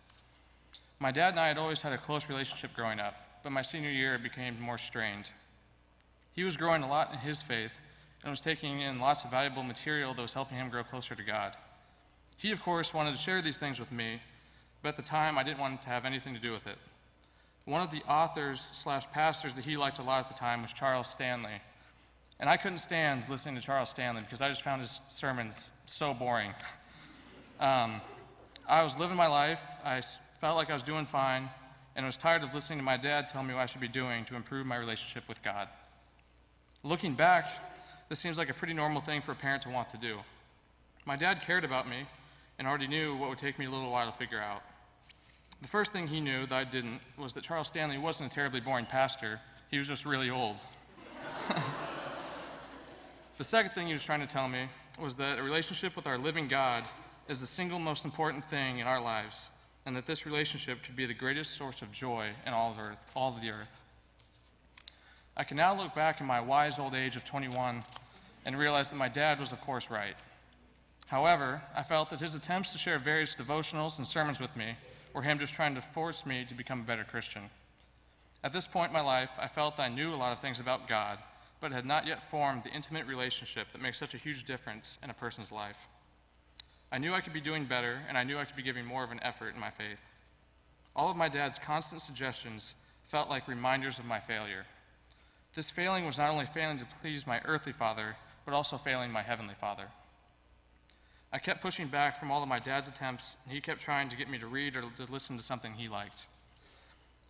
My 0.99 1.11
dad 1.11 1.29
and 1.31 1.39
I 1.39 1.47
had 1.47 1.59
always 1.59 1.81
had 1.81 1.93
a 1.93 1.97
close 1.97 2.27
relationship 2.27 2.73
growing 2.73 2.99
up, 2.99 3.15
but 3.43 3.51
my 3.51 3.61
senior 3.61 3.91
year 3.91 4.15
it 4.15 4.23
became 4.23 4.59
more 4.59 4.79
strained. 4.79 5.25
He 6.33 6.43
was 6.43 6.57
growing 6.57 6.81
a 6.81 6.89
lot 6.89 7.11
in 7.13 7.19
his 7.19 7.43
faith 7.43 7.79
and 8.23 8.31
was 8.31 8.41
taking 8.41 8.81
in 8.81 8.99
lots 8.99 9.23
of 9.23 9.29
valuable 9.29 9.61
material 9.61 10.15
that 10.15 10.21
was 10.21 10.33
helping 10.33 10.57
him 10.57 10.69
grow 10.69 10.83
closer 10.83 11.13
to 11.13 11.23
God. 11.23 11.53
He, 12.37 12.51
of 12.51 12.61
course, 12.61 12.93
wanted 12.93 13.13
to 13.13 13.21
share 13.21 13.41
these 13.43 13.59
things 13.59 13.79
with 13.79 13.91
me, 13.91 14.19
but 14.81 14.89
at 14.89 14.95
the 14.97 15.03
time 15.03 15.37
I 15.37 15.43
didn't 15.43 15.59
want 15.59 15.83
to 15.83 15.89
have 15.89 16.03
anything 16.03 16.33
to 16.33 16.39
do 16.39 16.51
with 16.51 16.65
it. 16.65 16.77
One 17.65 17.81
of 17.81 17.91
the 17.91 18.01
authors 18.09 18.59
slash 18.73 19.09
pastors 19.11 19.53
that 19.53 19.65
he 19.65 19.77
liked 19.77 19.99
a 19.99 20.03
lot 20.03 20.19
at 20.19 20.27
the 20.29 20.33
time 20.33 20.63
was 20.63 20.73
Charles 20.73 21.07
Stanley. 21.07 21.61
And 22.39 22.49
I 22.49 22.57
couldn't 22.57 22.79
stand 22.79 23.23
listening 23.29 23.55
to 23.55 23.61
Charles 23.61 23.89
Stanley 23.89 24.21
because 24.21 24.41
I 24.41 24.49
just 24.49 24.61
found 24.61 24.81
his 24.81 24.99
sermons 25.07 25.71
so 25.85 26.13
boring. 26.13 26.53
Um, 27.57 28.01
I 28.67 28.83
was 28.83 28.99
living 28.99 29.15
my 29.15 29.27
life, 29.27 29.63
I 29.85 30.01
felt 30.41 30.57
like 30.57 30.69
I 30.69 30.73
was 30.73 30.83
doing 30.83 31.05
fine, 31.05 31.49
and 31.95 32.05
I 32.05 32.07
was 32.07 32.17
tired 32.17 32.43
of 32.43 32.53
listening 32.53 32.79
to 32.79 32.83
my 32.83 32.97
dad 32.97 33.29
tell 33.29 33.43
me 33.43 33.53
what 33.53 33.61
I 33.61 33.65
should 33.65 33.79
be 33.79 33.87
doing 33.87 34.25
to 34.25 34.35
improve 34.35 34.65
my 34.65 34.75
relationship 34.75 35.23
with 35.29 35.41
God. 35.41 35.69
Looking 36.83 37.13
back, 37.13 37.47
this 38.09 38.19
seems 38.19 38.37
like 38.37 38.49
a 38.49 38.53
pretty 38.53 38.73
normal 38.73 39.01
thing 39.01 39.21
for 39.21 39.31
a 39.31 39.35
parent 39.35 39.63
to 39.63 39.69
want 39.69 39.89
to 39.91 39.97
do. 39.97 40.17
My 41.05 41.15
dad 41.15 41.43
cared 41.43 41.63
about 41.63 41.87
me 41.87 42.05
and 42.59 42.67
already 42.67 42.87
knew 42.87 43.15
what 43.15 43.29
would 43.29 43.37
take 43.37 43.57
me 43.57 43.65
a 43.67 43.69
little 43.69 43.89
while 43.89 44.11
to 44.11 44.17
figure 44.17 44.41
out. 44.41 44.61
The 45.61 45.67
first 45.69 45.93
thing 45.93 46.07
he 46.07 46.19
knew 46.19 46.45
that 46.47 46.55
I 46.55 46.63
didn't 46.65 46.99
was 47.17 47.33
that 47.33 47.43
Charles 47.43 47.67
Stanley 47.67 47.97
wasn't 47.97 48.31
a 48.31 48.35
terribly 48.35 48.59
boring 48.59 48.85
pastor, 48.85 49.39
he 49.71 49.77
was 49.77 49.87
just 49.87 50.05
really 50.05 50.29
old. 50.29 50.57
the 53.37 53.43
second 53.43 53.71
thing 53.71 53.87
he 53.87 53.93
was 53.93 54.03
trying 54.03 54.21
to 54.21 54.27
tell 54.27 54.47
me 54.47 54.65
was 54.99 55.15
that 55.15 55.39
a 55.39 55.43
relationship 55.43 55.95
with 55.95 56.07
our 56.07 56.17
living 56.17 56.47
God 56.47 56.85
is 57.27 57.39
the 57.39 57.47
single 57.47 57.79
most 57.79 58.05
important 58.05 58.45
thing 58.45 58.79
in 58.79 58.87
our 58.87 59.01
lives, 59.01 59.49
and 59.85 59.95
that 59.95 60.05
this 60.05 60.25
relationship 60.25 60.83
could 60.83 60.95
be 60.95 61.05
the 61.05 61.13
greatest 61.13 61.57
source 61.57 61.81
of 61.81 61.91
joy 61.91 62.29
in 62.45 62.53
all 62.53 62.71
of, 62.71 62.79
earth, 62.79 62.99
all 63.15 63.33
of 63.33 63.41
the 63.41 63.49
earth. 63.49 63.79
I 65.35 65.43
can 65.43 65.57
now 65.57 65.75
look 65.75 65.93
back 65.93 66.21
in 66.21 66.27
my 66.27 66.39
wise 66.39 66.79
old 66.79 66.95
age 66.95 67.17
of 67.17 67.25
21 67.25 67.83
and 68.45 68.57
realize 68.57 68.89
that 68.89 68.95
my 68.95 69.09
dad 69.09 69.39
was, 69.39 69.51
of 69.51 69.59
course, 69.59 69.91
right. 69.91 70.15
However, 71.07 71.61
I 71.75 71.83
felt 71.83 72.09
that 72.11 72.21
his 72.21 72.35
attempts 72.35 72.71
to 72.71 72.77
share 72.77 72.99
various 72.99 73.35
devotionals 73.35 73.97
and 73.97 74.07
sermons 74.07 74.39
with 74.39 74.55
me 74.55 74.75
were 75.13 75.23
him 75.23 75.39
just 75.39 75.53
trying 75.53 75.75
to 75.75 75.81
force 75.81 76.25
me 76.25 76.45
to 76.45 76.53
become 76.53 76.81
a 76.81 76.83
better 76.83 77.03
Christian. 77.03 77.49
At 78.43 78.53
this 78.53 78.67
point 78.67 78.89
in 78.89 78.93
my 78.93 79.01
life, 79.01 79.31
I 79.39 79.47
felt 79.47 79.79
I 79.79 79.89
knew 79.89 80.13
a 80.13 80.15
lot 80.15 80.31
of 80.31 80.39
things 80.39 80.59
about 80.59 80.87
God, 80.87 81.17
but 81.65 81.71
had 81.71 81.83
not 81.83 82.05
yet 82.05 82.21
formed 82.21 82.63
the 82.63 82.69
intimate 82.69 83.07
relationship 83.07 83.65
that 83.71 83.81
makes 83.81 83.97
such 83.97 84.13
a 84.13 84.19
huge 84.19 84.43
difference 84.43 84.99
in 85.01 85.09
a 85.09 85.15
person's 85.15 85.51
life. 85.51 85.87
I 86.91 86.99
knew 86.99 87.11
I 87.11 87.21
could 87.21 87.33
be 87.33 87.41
doing 87.41 87.65
better, 87.65 88.01
and 88.07 88.19
I 88.19 88.23
knew 88.23 88.37
I 88.37 88.45
could 88.45 88.55
be 88.55 88.61
giving 88.61 88.85
more 88.85 89.03
of 89.03 89.09
an 89.09 89.19
effort 89.23 89.55
in 89.55 89.59
my 89.59 89.71
faith. 89.71 90.05
All 90.95 91.09
of 91.09 91.17
my 91.17 91.27
dad's 91.27 91.57
constant 91.57 92.03
suggestions 92.03 92.75
felt 93.03 93.31
like 93.31 93.47
reminders 93.47 93.97
of 93.97 94.05
my 94.05 94.19
failure. 94.19 94.67
This 95.55 95.71
failing 95.71 96.05
was 96.05 96.19
not 96.19 96.29
only 96.29 96.45
failing 96.45 96.77
to 96.77 96.85
please 97.01 97.25
my 97.25 97.41
earthly 97.45 97.73
father, 97.73 98.15
but 98.45 98.53
also 98.53 98.77
failing 98.77 99.09
my 99.09 99.23
heavenly 99.23 99.55
father. 99.55 99.87
I 101.33 101.39
kept 101.39 101.63
pushing 101.63 101.87
back 101.87 102.15
from 102.15 102.29
all 102.29 102.43
of 102.43 102.47
my 102.47 102.59
dad's 102.59 102.87
attempts, 102.87 103.37
and 103.43 103.55
he 103.55 103.59
kept 103.59 103.81
trying 103.81 104.09
to 104.09 104.15
get 104.15 104.29
me 104.29 104.37
to 104.37 104.45
read 104.45 104.75
or 104.75 104.83
to 104.97 105.11
listen 105.11 105.35
to 105.39 105.43
something 105.43 105.73
he 105.73 105.87
liked. 105.87 106.27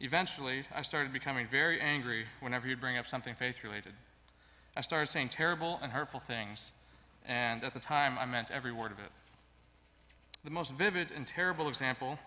Eventually, 0.01 0.65
I 0.75 0.81
started 0.81 1.13
becoming 1.13 1.47
very 1.47 1.79
angry 1.79 2.25
whenever 2.41 2.67
he'd 2.67 2.81
bring 2.81 2.97
up 2.97 3.07
something 3.07 3.33
faith 3.33 3.63
related. 3.63 3.93
I 4.75 4.81
started 4.81 5.07
saying 5.07 5.29
terrible 5.29 5.79
and 5.81 5.91
hurtful 5.91 6.19
things, 6.19 6.71
and 7.25 7.63
at 7.63 7.73
the 7.73 7.79
time, 7.79 8.17
I 8.19 8.25
meant 8.25 8.51
every 8.51 8.71
word 8.71 8.91
of 8.91 8.99
it. 8.99 9.11
The 10.43 10.51
most 10.51 10.73
vivid 10.73 11.09
and 11.15 11.25
terrible 11.25 11.67
example 11.67 12.19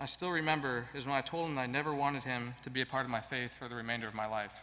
I 0.00 0.06
still 0.06 0.30
remember 0.30 0.86
is 0.94 1.06
when 1.06 1.16
I 1.16 1.22
told 1.22 1.48
him 1.48 1.56
that 1.56 1.62
I 1.62 1.66
never 1.66 1.92
wanted 1.92 2.22
him 2.22 2.54
to 2.62 2.70
be 2.70 2.82
a 2.82 2.86
part 2.86 3.04
of 3.04 3.10
my 3.10 3.20
faith 3.20 3.52
for 3.52 3.68
the 3.68 3.74
remainder 3.74 4.06
of 4.06 4.14
my 4.14 4.26
life. 4.26 4.62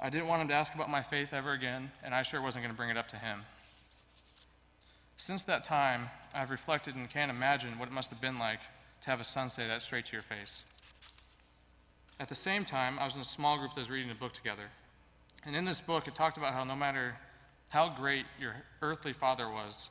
I 0.00 0.08
didn't 0.08 0.28
want 0.28 0.40
him 0.40 0.48
to 0.48 0.54
ask 0.54 0.74
about 0.74 0.88
my 0.88 1.02
faith 1.02 1.34
ever 1.34 1.52
again, 1.52 1.90
and 2.02 2.14
I 2.14 2.22
sure 2.22 2.40
wasn't 2.40 2.62
going 2.62 2.70
to 2.70 2.76
bring 2.76 2.88
it 2.88 2.96
up 2.96 3.08
to 3.08 3.16
him. 3.16 3.40
Since 5.18 5.44
that 5.44 5.64
time, 5.64 6.08
I've 6.34 6.50
reflected 6.50 6.94
and 6.94 7.10
can't 7.10 7.30
imagine 7.30 7.78
what 7.78 7.88
it 7.88 7.92
must 7.92 8.08
have 8.08 8.20
been 8.20 8.38
like 8.38 8.60
to 9.02 9.10
have 9.10 9.20
a 9.20 9.24
son 9.24 9.50
say 9.50 9.66
that 9.66 9.82
straight 9.82 10.06
to 10.06 10.12
your 10.12 10.22
face. 10.22 10.62
At 12.18 12.28
the 12.28 12.34
same 12.34 12.64
time, 12.64 12.98
I 12.98 13.04
was 13.04 13.16
in 13.16 13.20
a 13.20 13.24
small 13.24 13.58
group 13.58 13.74
that 13.74 13.80
was 13.80 13.90
reading 13.90 14.10
a 14.10 14.14
book 14.14 14.32
together. 14.32 14.70
And 15.44 15.56
in 15.56 15.64
this 15.64 15.80
book, 15.80 16.08
it 16.08 16.14
talked 16.14 16.36
about 16.36 16.52
how 16.52 16.64
no 16.64 16.76
matter 16.76 17.16
how 17.68 17.90
great 17.90 18.26
your 18.40 18.54
earthly 18.82 19.12
father 19.12 19.48
was, 19.48 19.90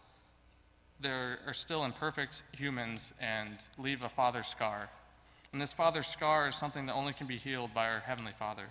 there 1.00 1.40
are 1.46 1.54
still 1.54 1.86
imperfect 1.86 2.44
humans 2.52 3.14
and 3.20 3.58
leave 3.78 4.02
a 4.02 4.10
father 4.10 4.44
scar. 4.44 4.90
And 5.54 5.62
this 5.62 5.74
father 5.74 6.04
scar 6.04 6.48
is 6.48 6.56
something 6.56 6.88
that 6.88 6.94
only 6.94 7.14
can 7.14 7.28
be 7.28 7.38
healed 7.38 7.74
by 7.74 7.88
our 7.88 8.00
Heavenly 8.00 8.34
Father. 8.34 8.66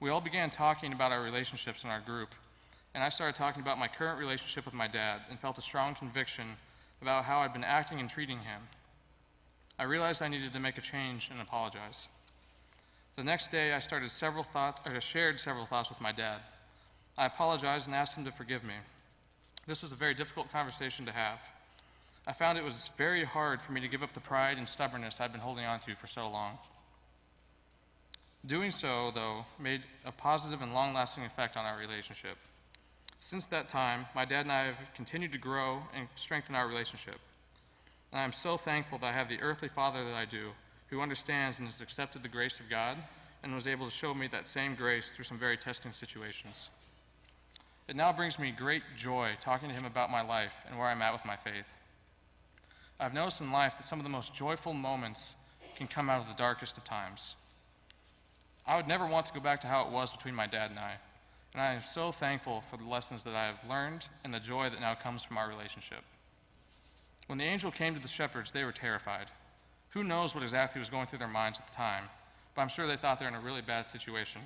We 0.00 0.10
all 0.10 0.20
began 0.20 0.50
talking 0.50 0.92
about 0.92 1.12
our 1.12 1.22
relationships 1.22 1.84
in 1.84 1.90
our 1.90 2.00
group, 2.00 2.34
and 2.94 3.02
I 3.02 3.08
started 3.08 3.36
talking 3.36 3.62
about 3.62 3.78
my 3.78 3.88
current 3.88 4.18
relationship 4.18 4.64
with 4.64 4.74
my 4.74 4.86
dad 4.86 5.22
and 5.28 5.38
felt 5.38 5.58
a 5.58 5.62
strong 5.62 5.94
conviction 5.94 6.56
about 7.02 7.24
how 7.24 7.40
I'd 7.40 7.52
been 7.52 7.64
acting 7.64 8.00
and 8.00 8.08
treating 8.08 8.38
him. 8.38 8.62
I 9.78 9.84
realized 9.84 10.22
I 10.22 10.28
needed 10.28 10.52
to 10.54 10.60
make 10.60 10.78
a 10.78 10.80
change 10.80 11.28
and 11.30 11.40
apologize. 11.40 12.08
The 13.16 13.24
next 13.24 13.50
day, 13.50 13.72
I 13.72 13.78
started 13.78 14.10
several 14.10 14.44
thoughts, 14.44 14.82
or 14.84 15.00
shared 15.00 15.40
several 15.40 15.64
thoughts 15.64 15.88
with 15.88 16.02
my 16.02 16.12
dad. 16.12 16.40
I 17.16 17.24
apologized 17.24 17.86
and 17.86 17.96
asked 17.96 18.14
him 18.14 18.26
to 18.26 18.30
forgive 18.30 18.62
me. 18.62 18.74
This 19.66 19.82
was 19.82 19.90
a 19.90 19.96
very 19.96 20.12
difficult 20.12 20.52
conversation 20.52 21.06
to 21.06 21.12
have. 21.12 21.40
I 22.26 22.34
found 22.34 22.58
it 22.58 22.64
was 22.64 22.90
very 22.98 23.24
hard 23.24 23.62
for 23.62 23.72
me 23.72 23.80
to 23.80 23.88
give 23.88 24.02
up 24.02 24.12
the 24.12 24.20
pride 24.20 24.58
and 24.58 24.68
stubbornness 24.68 25.18
I'd 25.18 25.32
been 25.32 25.40
holding 25.40 25.64
on 25.64 25.80
to 25.80 25.94
for 25.94 26.06
so 26.06 26.28
long. 26.28 26.58
Doing 28.44 28.70
so, 28.70 29.10
though, 29.14 29.46
made 29.58 29.84
a 30.04 30.12
positive 30.12 30.60
and 30.60 30.74
long 30.74 30.92
lasting 30.92 31.24
effect 31.24 31.56
on 31.56 31.64
our 31.64 31.78
relationship. 31.78 32.36
Since 33.18 33.46
that 33.46 33.70
time, 33.70 34.06
my 34.14 34.26
dad 34.26 34.42
and 34.42 34.52
I 34.52 34.66
have 34.66 34.78
continued 34.94 35.32
to 35.32 35.38
grow 35.38 35.84
and 35.96 36.06
strengthen 36.16 36.54
our 36.54 36.68
relationship. 36.68 37.18
And 38.12 38.20
I 38.20 38.24
am 38.24 38.32
so 38.32 38.58
thankful 38.58 38.98
that 38.98 39.06
I 39.06 39.12
have 39.12 39.30
the 39.30 39.40
earthly 39.40 39.68
father 39.68 40.04
that 40.04 40.14
I 40.14 40.26
do, 40.26 40.50
who 40.88 41.00
understands 41.00 41.58
and 41.58 41.68
has 41.68 41.80
accepted 41.80 42.22
the 42.22 42.28
grace 42.28 42.60
of 42.60 42.70
God 42.70 42.96
and 43.42 43.54
was 43.54 43.66
able 43.66 43.86
to 43.86 43.92
show 43.92 44.14
me 44.14 44.26
that 44.28 44.46
same 44.46 44.74
grace 44.74 45.10
through 45.10 45.24
some 45.24 45.38
very 45.38 45.56
testing 45.56 45.92
situations. 45.92 46.70
It 47.88 47.96
now 47.96 48.12
brings 48.12 48.38
me 48.38 48.50
great 48.50 48.82
joy 48.96 49.32
talking 49.40 49.68
to 49.68 49.74
him 49.74 49.84
about 49.84 50.10
my 50.10 50.22
life 50.22 50.54
and 50.68 50.78
where 50.78 50.88
I'm 50.88 51.02
at 51.02 51.12
with 51.12 51.24
my 51.24 51.36
faith. 51.36 51.74
I've 52.98 53.14
noticed 53.14 53.40
in 53.40 53.52
life 53.52 53.76
that 53.76 53.84
some 53.84 54.00
of 54.00 54.04
the 54.04 54.10
most 54.10 54.34
joyful 54.34 54.72
moments 54.72 55.34
can 55.76 55.86
come 55.86 56.08
out 56.08 56.22
of 56.22 56.28
the 56.28 56.34
darkest 56.34 56.76
of 56.76 56.84
times. 56.84 57.36
I 58.66 58.76
would 58.76 58.88
never 58.88 59.06
want 59.06 59.26
to 59.26 59.32
go 59.32 59.40
back 59.40 59.60
to 59.60 59.68
how 59.68 59.86
it 59.86 59.92
was 59.92 60.10
between 60.10 60.34
my 60.34 60.46
dad 60.46 60.70
and 60.70 60.78
I. 60.78 60.94
And 61.52 61.62
I 61.62 61.74
am 61.74 61.82
so 61.82 62.10
thankful 62.10 62.60
for 62.60 62.76
the 62.76 62.84
lessons 62.84 63.22
that 63.24 63.34
I 63.34 63.46
have 63.46 63.60
learned 63.70 64.08
and 64.24 64.34
the 64.34 64.40
joy 64.40 64.68
that 64.68 64.80
now 64.80 64.94
comes 64.94 65.22
from 65.22 65.38
our 65.38 65.48
relationship. 65.48 66.02
When 67.28 67.38
the 67.38 67.44
angel 67.44 67.70
came 67.70 67.94
to 67.94 68.00
the 68.00 68.08
shepherds, 68.08 68.52
they 68.52 68.64
were 68.64 68.72
terrified. 68.72 69.26
Who 69.96 70.04
knows 70.04 70.34
what 70.34 70.44
exactly 70.44 70.78
was 70.78 70.90
going 70.90 71.06
through 71.06 71.20
their 71.20 71.26
minds 71.26 71.58
at 71.58 71.66
the 71.68 71.74
time, 71.74 72.04
but 72.54 72.60
I'm 72.60 72.68
sure 72.68 72.86
they 72.86 72.96
thought 72.96 73.18
they 73.18 73.24
were 73.24 73.30
in 73.30 73.34
a 73.34 73.40
really 73.40 73.62
bad 73.62 73.86
situation. 73.86 74.42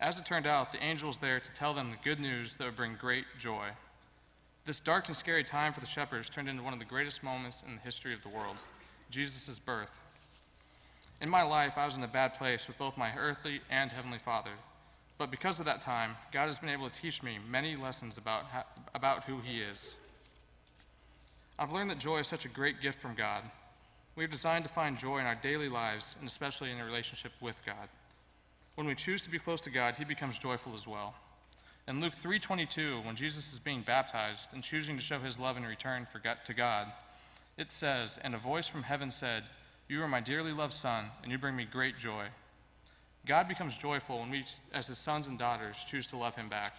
As 0.00 0.18
it 0.18 0.24
turned 0.24 0.46
out, 0.46 0.72
the 0.72 0.82
angel 0.82 1.08
was 1.08 1.18
there 1.18 1.38
to 1.38 1.52
tell 1.52 1.74
them 1.74 1.90
the 1.90 1.98
good 2.02 2.18
news 2.18 2.56
that 2.56 2.64
would 2.64 2.74
bring 2.74 2.94
great 2.94 3.26
joy. 3.38 3.68
This 4.64 4.80
dark 4.80 5.08
and 5.08 5.14
scary 5.14 5.44
time 5.44 5.74
for 5.74 5.80
the 5.80 5.86
shepherds 5.86 6.30
turned 6.30 6.48
into 6.48 6.62
one 6.62 6.72
of 6.72 6.78
the 6.78 6.86
greatest 6.86 7.22
moments 7.22 7.62
in 7.68 7.74
the 7.74 7.82
history 7.82 8.14
of 8.14 8.22
the 8.22 8.30
world 8.30 8.56
Jesus' 9.10 9.58
birth. 9.58 10.00
In 11.20 11.28
my 11.28 11.42
life, 11.42 11.76
I 11.76 11.84
was 11.84 11.94
in 11.94 12.02
a 12.02 12.08
bad 12.08 12.32
place 12.32 12.66
with 12.66 12.78
both 12.78 12.96
my 12.96 13.14
earthly 13.14 13.60
and 13.68 13.90
heavenly 13.90 14.18
father. 14.18 14.52
But 15.18 15.30
because 15.30 15.60
of 15.60 15.66
that 15.66 15.82
time, 15.82 16.16
God 16.32 16.46
has 16.46 16.58
been 16.58 16.70
able 16.70 16.88
to 16.88 16.98
teach 16.98 17.22
me 17.22 17.36
many 17.46 17.76
lessons 17.76 18.16
about, 18.16 18.46
how, 18.46 18.64
about 18.94 19.24
who 19.24 19.40
He 19.40 19.60
is. 19.60 19.96
I've 21.58 21.72
learned 21.72 21.90
that 21.90 21.98
joy 21.98 22.20
is 22.20 22.26
such 22.26 22.46
a 22.46 22.48
great 22.48 22.80
gift 22.80 23.00
from 23.02 23.14
God. 23.14 23.42
We 24.18 24.24
are 24.24 24.26
designed 24.26 24.64
to 24.64 24.70
find 24.70 24.98
joy 24.98 25.18
in 25.18 25.26
our 25.26 25.36
daily 25.36 25.68
lives, 25.68 26.16
and 26.18 26.28
especially 26.28 26.72
in 26.72 26.80
a 26.80 26.84
relationship 26.84 27.30
with 27.40 27.64
God. 27.64 27.88
When 28.74 28.88
we 28.88 28.96
choose 28.96 29.22
to 29.22 29.30
be 29.30 29.38
close 29.38 29.60
to 29.60 29.70
God, 29.70 29.94
He 29.94 30.04
becomes 30.04 30.40
joyful 30.40 30.74
as 30.74 30.88
well. 30.88 31.14
In 31.86 32.00
Luke 32.00 32.14
3:22, 32.14 33.00
when 33.04 33.14
Jesus 33.14 33.52
is 33.52 33.60
being 33.60 33.82
baptized 33.82 34.48
and 34.52 34.64
choosing 34.64 34.96
to 34.96 35.04
show 35.04 35.20
His 35.20 35.38
love 35.38 35.56
in 35.56 35.64
return 35.64 36.04
for 36.04 36.18
God, 36.18 36.38
to 36.46 36.52
God, 36.52 36.92
it 37.56 37.70
says, 37.70 38.18
"And 38.18 38.34
a 38.34 38.38
voice 38.38 38.66
from 38.66 38.82
heaven 38.82 39.12
said, 39.12 39.44
You 39.86 40.02
are 40.02 40.08
my 40.08 40.18
dearly 40.18 40.52
loved 40.52 40.74
Son, 40.74 41.12
and 41.22 41.30
you 41.30 41.38
bring 41.38 41.54
me 41.54 41.64
great 41.64 41.96
joy." 41.96 42.30
God 43.24 43.46
becomes 43.46 43.78
joyful 43.78 44.18
when 44.18 44.30
we, 44.30 44.44
as 44.72 44.88
His 44.88 44.98
sons 44.98 45.28
and 45.28 45.38
daughters, 45.38 45.84
choose 45.84 46.08
to 46.08 46.16
love 46.16 46.34
Him 46.34 46.48
back. 46.48 46.76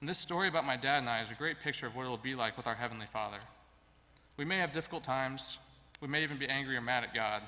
And 0.00 0.08
this 0.08 0.18
story 0.18 0.48
about 0.48 0.64
my 0.64 0.78
dad 0.78 0.94
and 0.94 1.10
I 1.10 1.20
is 1.20 1.30
a 1.30 1.34
great 1.34 1.60
picture 1.60 1.86
of 1.86 1.94
what 1.94 2.06
it 2.06 2.08
will 2.08 2.16
be 2.16 2.34
like 2.34 2.56
with 2.56 2.66
our 2.66 2.76
Heavenly 2.76 3.06
Father. 3.06 3.40
We 4.38 4.46
may 4.46 4.56
have 4.60 4.72
difficult 4.72 5.04
times, 5.04 5.58
we 6.02 6.08
may 6.08 6.24
even 6.24 6.36
be 6.36 6.48
angry 6.48 6.76
or 6.76 6.80
mad 6.80 7.04
at 7.04 7.14
God, 7.14 7.42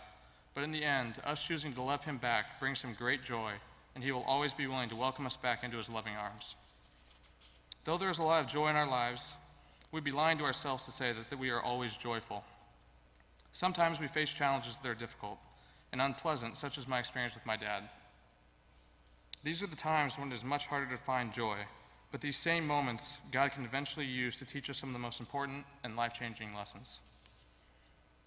but 0.54 0.62
in 0.62 0.70
the 0.70 0.84
end, 0.84 1.16
us 1.24 1.42
choosing 1.42 1.72
to 1.72 1.82
love 1.82 2.04
Him 2.04 2.18
back 2.18 2.60
brings 2.60 2.80
Him 2.80 2.94
great 2.96 3.20
joy, 3.20 3.50
and 3.94 4.04
He 4.04 4.12
will 4.12 4.22
always 4.22 4.52
be 4.52 4.68
willing 4.68 4.88
to 4.90 4.96
welcome 4.96 5.26
us 5.26 5.36
back 5.36 5.64
into 5.64 5.76
His 5.76 5.88
loving 5.88 6.14
arms. 6.14 6.54
Though 7.84 7.98
there 7.98 8.10
is 8.10 8.20
a 8.20 8.22
lot 8.22 8.44
of 8.44 8.50
joy 8.50 8.68
in 8.68 8.76
our 8.76 8.88
lives, 8.88 9.32
we'd 9.90 10.04
be 10.04 10.12
lying 10.12 10.38
to 10.38 10.44
ourselves 10.44 10.84
to 10.84 10.92
say 10.92 11.12
that, 11.12 11.30
that 11.30 11.38
we 11.38 11.50
are 11.50 11.60
always 11.60 11.94
joyful. 11.94 12.44
Sometimes 13.50 14.00
we 14.00 14.06
face 14.06 14.30
challenges 14.30 14.78
that 14.78 14.88
are 14.88 14.94
difficult 14.94 15.38
and 15.90 16.00
unpleasant, 16.00 16.56
such 16.56 16.78
as 16.78 16.86
my 16.86 17.00
experience 17.00 17.34
with 17.34 17.46
my 17.46 17.56
dad. 17.56 17.82
These 19.42 19.64
are 19.64 19.68
the 19.68 19.76
times 19.76 20.16
when 20.16 20.30
it 20.30 20.34
is 20.34 20.44
much 20.44 20.68
harder 20.68 20.88
to 20.90 20.96
find 20.96 21.34
joy, 21.34 21.56
but 22.12 22.20
these 22.20 22.36
same 22.36 22.68
moments 22.68 23.18
God 23.32 23.50
can 23.50 23.64
eventually 23.64 24.06
use 24.06 24.36
to 24.36 24.44
teach 24.44 24.70
us 24.70 24.78
some 24.78 24.90
of 24.90 24.92
the 24.92 25.00
most 25.00 25.18
important 25.18 25.66
and 25.82 25.96
life 25.96 26.14
changing 26.14 26.54
lessons. 26.54 27.00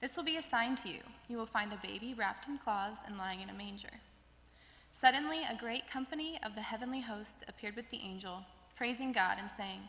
This 0.00 0.16
will 0.16 0.24
be 0.24 0.36
a 0.36 0.42
sign 0.42 0.76
to 0.76 0.88
you. 0.88 1.00
You 1.28 1.36
will 1.38 1.46
find 1.46 1.72
a 1.72 1.86
baby 1.86 2.14
wrapped 2.14 2.46
in 2.46 2.58
cloths 2.58 3.00
and 3.06 3.18
lying 3.18 3.40
in 3.40 3.50
a 3.50 3.54
manger. 3.54 4.00
Suddenly, 4.92 5.38
a 5.48 5.56
great 5.56 5.90
company 5.90 6.38
of 6.44 6.54
the 6.54 6.62
heavenly 6.62 7.00
host 7.00 7.44
appeared 7.48 7.76
with 7.76 7.90
the 7.90 8.00
angel, 8.04 8.44
praising 8.76 9.12
God 9.12 9.38
and 9.40 9.50
saying, 9.50 9.80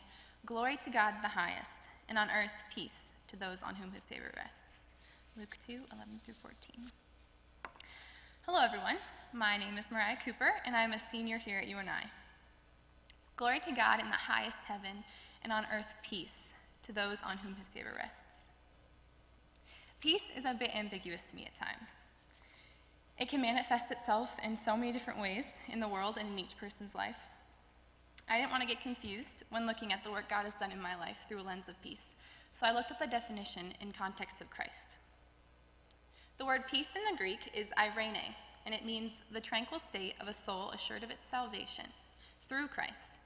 Glory 0.46 0.76
to 0.78 0.90
God 0.90 1.14
the 1.22 1.28
highest, 1.28 1.88
and 2.08 2.18
on 2.18 2.28
earth 2.30 2.50
peace 2.74 3.10
to 3.28 3.36
those 3.36 3.62
on 3.62 3.76
whom 3.76 3.92
his 3.92 4.04
favor 4.04 4.32
rests. 4.36 4.86
Luke 5.36 5.56
2 5.66 5.80
11 5.92 6.20
through 6.24 6.34
14. 6.34 6.56
Hello, 8.46 8.60
everyone. 8.64 8.96
My 9.32 9.56
name 9.56 9.78
is 9.78 9.90
Mariah 9.92 10.16
Cooper, 10.24 10.50
and 10.66 10.74
I'm 10.74 10.92
a 10.92 10.98
senior 10.98 11.38
here 11.38 11.58
at 11.58 11.68
UNI. 11.68 12.10
Glory 13.36 13.60
to 13.60 13.72
God 13.72 14.00
in 14.00 14.10
the 14.10 14.16
highest 14.16 14.64
heaven, 14.64 15.04
and 15.42 15.52
on 15.52 15.66
earth 15.72 15.94
peace 16.02 16.54
to 16.82 16.92
those 16.92 17.22
on 17.22 17.38
whom 17.38 17.54
his 17.54 17.68
favor 17.68 17.92
rests. 17.96 18.29
Peace 20.00 20.32
is 20.34 20.46
a 20.46 20.54
bit 20.54 20.74
ambiguous 20.74 21.30
to 21.30 21.36
me 21.36 21.46
at 21.46 21.54
times. 21.54 22.06
It 23.18 23.28
can 23.28 23.42
manifest 23.42 23.90
itself 23.90 24.38
in 24.42 24.56
so 24.56 24.74
many 24.74 24.92
different 24.92 25.20
ways 25.20 25.44
in 25.70 25.78
the 25.78 25.88
world 25.88 26.16
and 26.18 26.26
in 26.26 26.38
each 26.38 26.56
person's 26.56 26.94
life. 26.94 27.18
I 28.26 28.38
didn't 28.38 28.50
want 28.50 28.62
to 28.62 28.68
get 28.68 28.80
confused 28.80 29.42
when 29.50 29.66
looking 29.66 29.92
at 29.92 30.02
the 30.02 30.10
work 30.10 30.30
God 30.30 30.46
has 30.46 30.58
done 30.58 30.72
in 30.72 30.80
my 30.80 30.96
life 30.96 31.26
through 31.28 31.42
a 31.42 31.42
lens 31.42 31.68
of 31.68 31.82
peace, 31.82 32.14
so 32.50 32.66
I 32.66 32.72
looked 32.72 32.90
at 32.90 32.98
the 32.98 33.06
definition 33.06 33.74
in 33.82 33.92
context 33.92 34.40
of 34.40 34.48
Christ. 34.48 34.96
The 36.38 36.46
word 36.46 36.62
peace 36.66 36.96
in 36.96 37.02
the 37.10 37.18
Greek 37.18 37.50
is 37.52 37.68
eirene, 37.76 38.34
and 38.64 38.74
it 38.74 38.86
means 38.86 39.24
the 39.30 39.40
tranquil 39.40 39.78
state 39.78 40.14
of 40.18 40.28
a 40.28 40.32
soul 40.32 40.70
assured 40.70 41.02
of 41.02 41.10
its 41.10 41.26
salvation 41.26 41.86
through 42.40 42.68
Christ, 42.68 43.18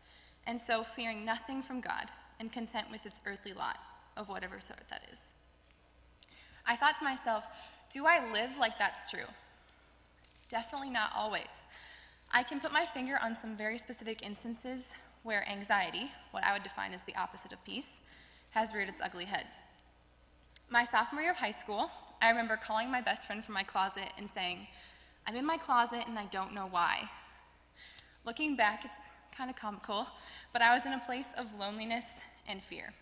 and 0.45 0.61
so 0.61 0.83
fearing 0.83 1.25
nothing 1.25 1.63
from 1.63 1.81
God 1.81 2.07
and 2.41 2.51
content 2.51 2.87
with 2.91 3.07
its 3.07 3.21
earthly 3.27 3.53
lot 3.53 3.77
of 4.17 4.29
whatever 4.29 4.59
sort 4.59 4.81
that 4.91 5.05
is. 5.13 5.35
I 6.67 6.77
thought 6.77 6.97
to 6.99 7.05
myself, 7.05 7.47
do 7.91 8.07
I 8.07 8.31
live 8.33 8.57
like 8.59 8.79
that's 8.79 9.11
true? 9.11 9.29
Definitely 10.49 10.91
not 10.91 11.11
always. 11.15 11.67
I 12.33 12.43
can 12.43 12.61
put 12.61 12.73
my 12.73 12.85
finger 12.85 13.19
on 13.23 13.35
some 13.35 13.57
very 13.57 13.79
specific 13.79 14.25
instances 14.25 14.93
where 15.23 15.49
anxiety, 15.49 16.11
what 16.31 16.45
I 16.45 16.53
would 16.53 16.63
define 16.63 16.93
as 16.93 17.03
the 17.03 17.17
opposite 17.17 17.53
of 17.53 17.65
peace, 17.65 18.01
has 18.51 18.75
reared 18.75 18.89
its 18.89 19.01
ugly 19.01 19.25
head. 19.25 19.47
My 20.71 20.85
sophomore 20.85 21.23
year 21.23 21.31
of 21.31 21.37
high 21.37 21.51
school, 21.51 21.91
I 22.21 22.31
remember 22.31 22.57
calling 22.57 22.91
my 22.91 23.01
best 23.01 23.27
friend 23.27 23.45
from 23.45 23.55
my 23.55 23.63
closet 23.63 24.09
and 24.19 24.29
saying, 24.29 24.67
I'm 25.27 25.37
in 25.37 25.47
my 25.47 25.57
closet 25.57 26.05
and 26.07 26.19
I 26.19 26.27
don't 26.27 26.55
know 26.55 26.67
why. 26.71 27.09
Looking 28.25 28.57
back, 28.57 28.85
it's 28.85 29.11
kind 29.37 29.51
of 29.51 29.57
comical, 29.57 30.07
but 30.53 30.63
I 30.63 30.75
was 30.75 30.87
in 30.87 30.93
a 30.93 30.99
place 30.99 31.29
of 31.37 31.55
loneliness 31.59 32.21
and 32.47 32.63
fear. 32.63 32.93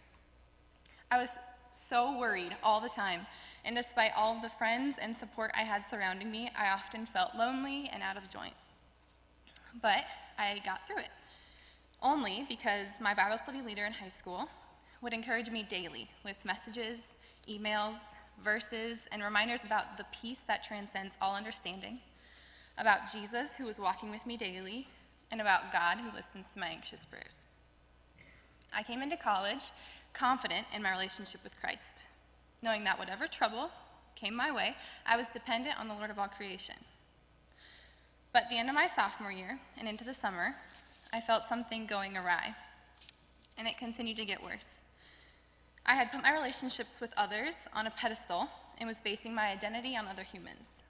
I 1.10 1.18
was 1.18 1.38
so 1.72 2.18
worried 2.18 2.56
all 2.62 2.80
the 2.80 2.88
time 2.88 3.26
and 3.64 3.76
despite 3.76 4.12
all 4.16 4.34
of 4.34 4.42
the 4.42 4.48
friends 4.48 4.96
and 5.00 5.14
support 5.14 5.52
I 5.54 5.62
had 5.62 5.86
surrounding 5.86 6.30
me, 6.30 6.50
I 6.56 6.70
often 6.70 7.06
felt 7.06 7.36
lonely 7.36 7.88
and 7.92 8.02
out 8.02 8.16
of 8.16 8.28
joint. 8.28 8.54
But 9.80 10.04
I 10.38 10.60
got 10.64 10.86
through 10.86 10.98
it. 10.98 11.10
Only 12.02 12.44
because 12.48 13.00
my 13.00 13.14
Bible 13.14 13.38
study 13.38 13.62
leader 13.62 13.84
in 13.84 13.92
high 13.92 14.08
school 14.08 14.48
would 15.00 15.12
encourage 15.12 15.50
me 15.50 15.64
daily 15.68 16.08
with 16.24 16.44
messages, 16.44 17.14
emails, 17.48 17.96
verses, 18.42 19.06
and 19.12 19.22
reminders 19.22 19.62
about 19.62 19.96
the 19.96 20.06
peace 20.20 20.40
that 20.48 20.64
transcends 20.64 21.16
all 21.22 21.36
understanding, 21.36 22.00
about 22.78 23.12
Jesus 23.12 23.54
who 23.54 23.64
was 23.64 23.78
walking 23.78 24.10
with 24.10 24.26
me 24.26 24.36
daily, 24.36 24.88
and 25.30 25.40
about 25.40 25.72
God 25.72 25.98
who 25.98 26.14
listens 26.14 26.52
to 26.52 26.60
my 26.60 26.66
anxious 26.66 27.04
prayers. 27.04 27.44
I 28.74 28.82
came 28.82 29.00
into 29.00 29.16
college 29.16 29.70
confident 30.12 30.66
in 30.74 30.82
my 30.82 30.90
relationship 30.90 31.42
with 31.44 31.58
Christ 31.60 32.02
knowing 32.62 32.84
that 32.84 32.98
whatever 32.98 33.26
trouble 33.26 33.70
came 34.14 34.34
my 34.34 34.52
way, 34.52 34.76
I 35.04 35.16
was 35.16 35.30
dependent 35.30 35.78
on 35.78 35.88
the 35.88 35.94
Lord 35.94 36.10
of 36.10 36.18
all 36.18 36.28
creation. 36.28 36.76
But 38.32 38.44
at 38.44 38.50
the 38.50 38.58
end 38.58 38.68
of 38.68 38.74
my 38.74 38.86
sophomore 38.86 39.32
year 39.32 39.58
and 39.78 39.88
into 39.88 40.04
the 40.04 40.14
summer, 40.14 40.54
I 41.12 41.20
felt 41.20 41.44
something 41.44 41.86
going 41.86 42.16
awry, 42.16 42.54
and 43.58 43.68
it 43.68 43.76
continued 43.76 44.16
to 44.16 44.24
get 44.24 44.42
worse. 44.42 44.80
I 45.84 45.94
had 45.94 46.12
put 46.12 46.22
my 46.22 46.32
relationships 46.32 47.00
with 47.00 47.12
others 47.16 47.54
on 47.74 47.86
a 47.86 47.90
pedestal 47.90 48.48
and 48.78 48.88
was 48.88 49.00
basing 49.00 49.34
my 49.34 49.48
identity 49.48 49.96
on 49.96 50.06
other 50.06 50.22
humans, 50.22 50.84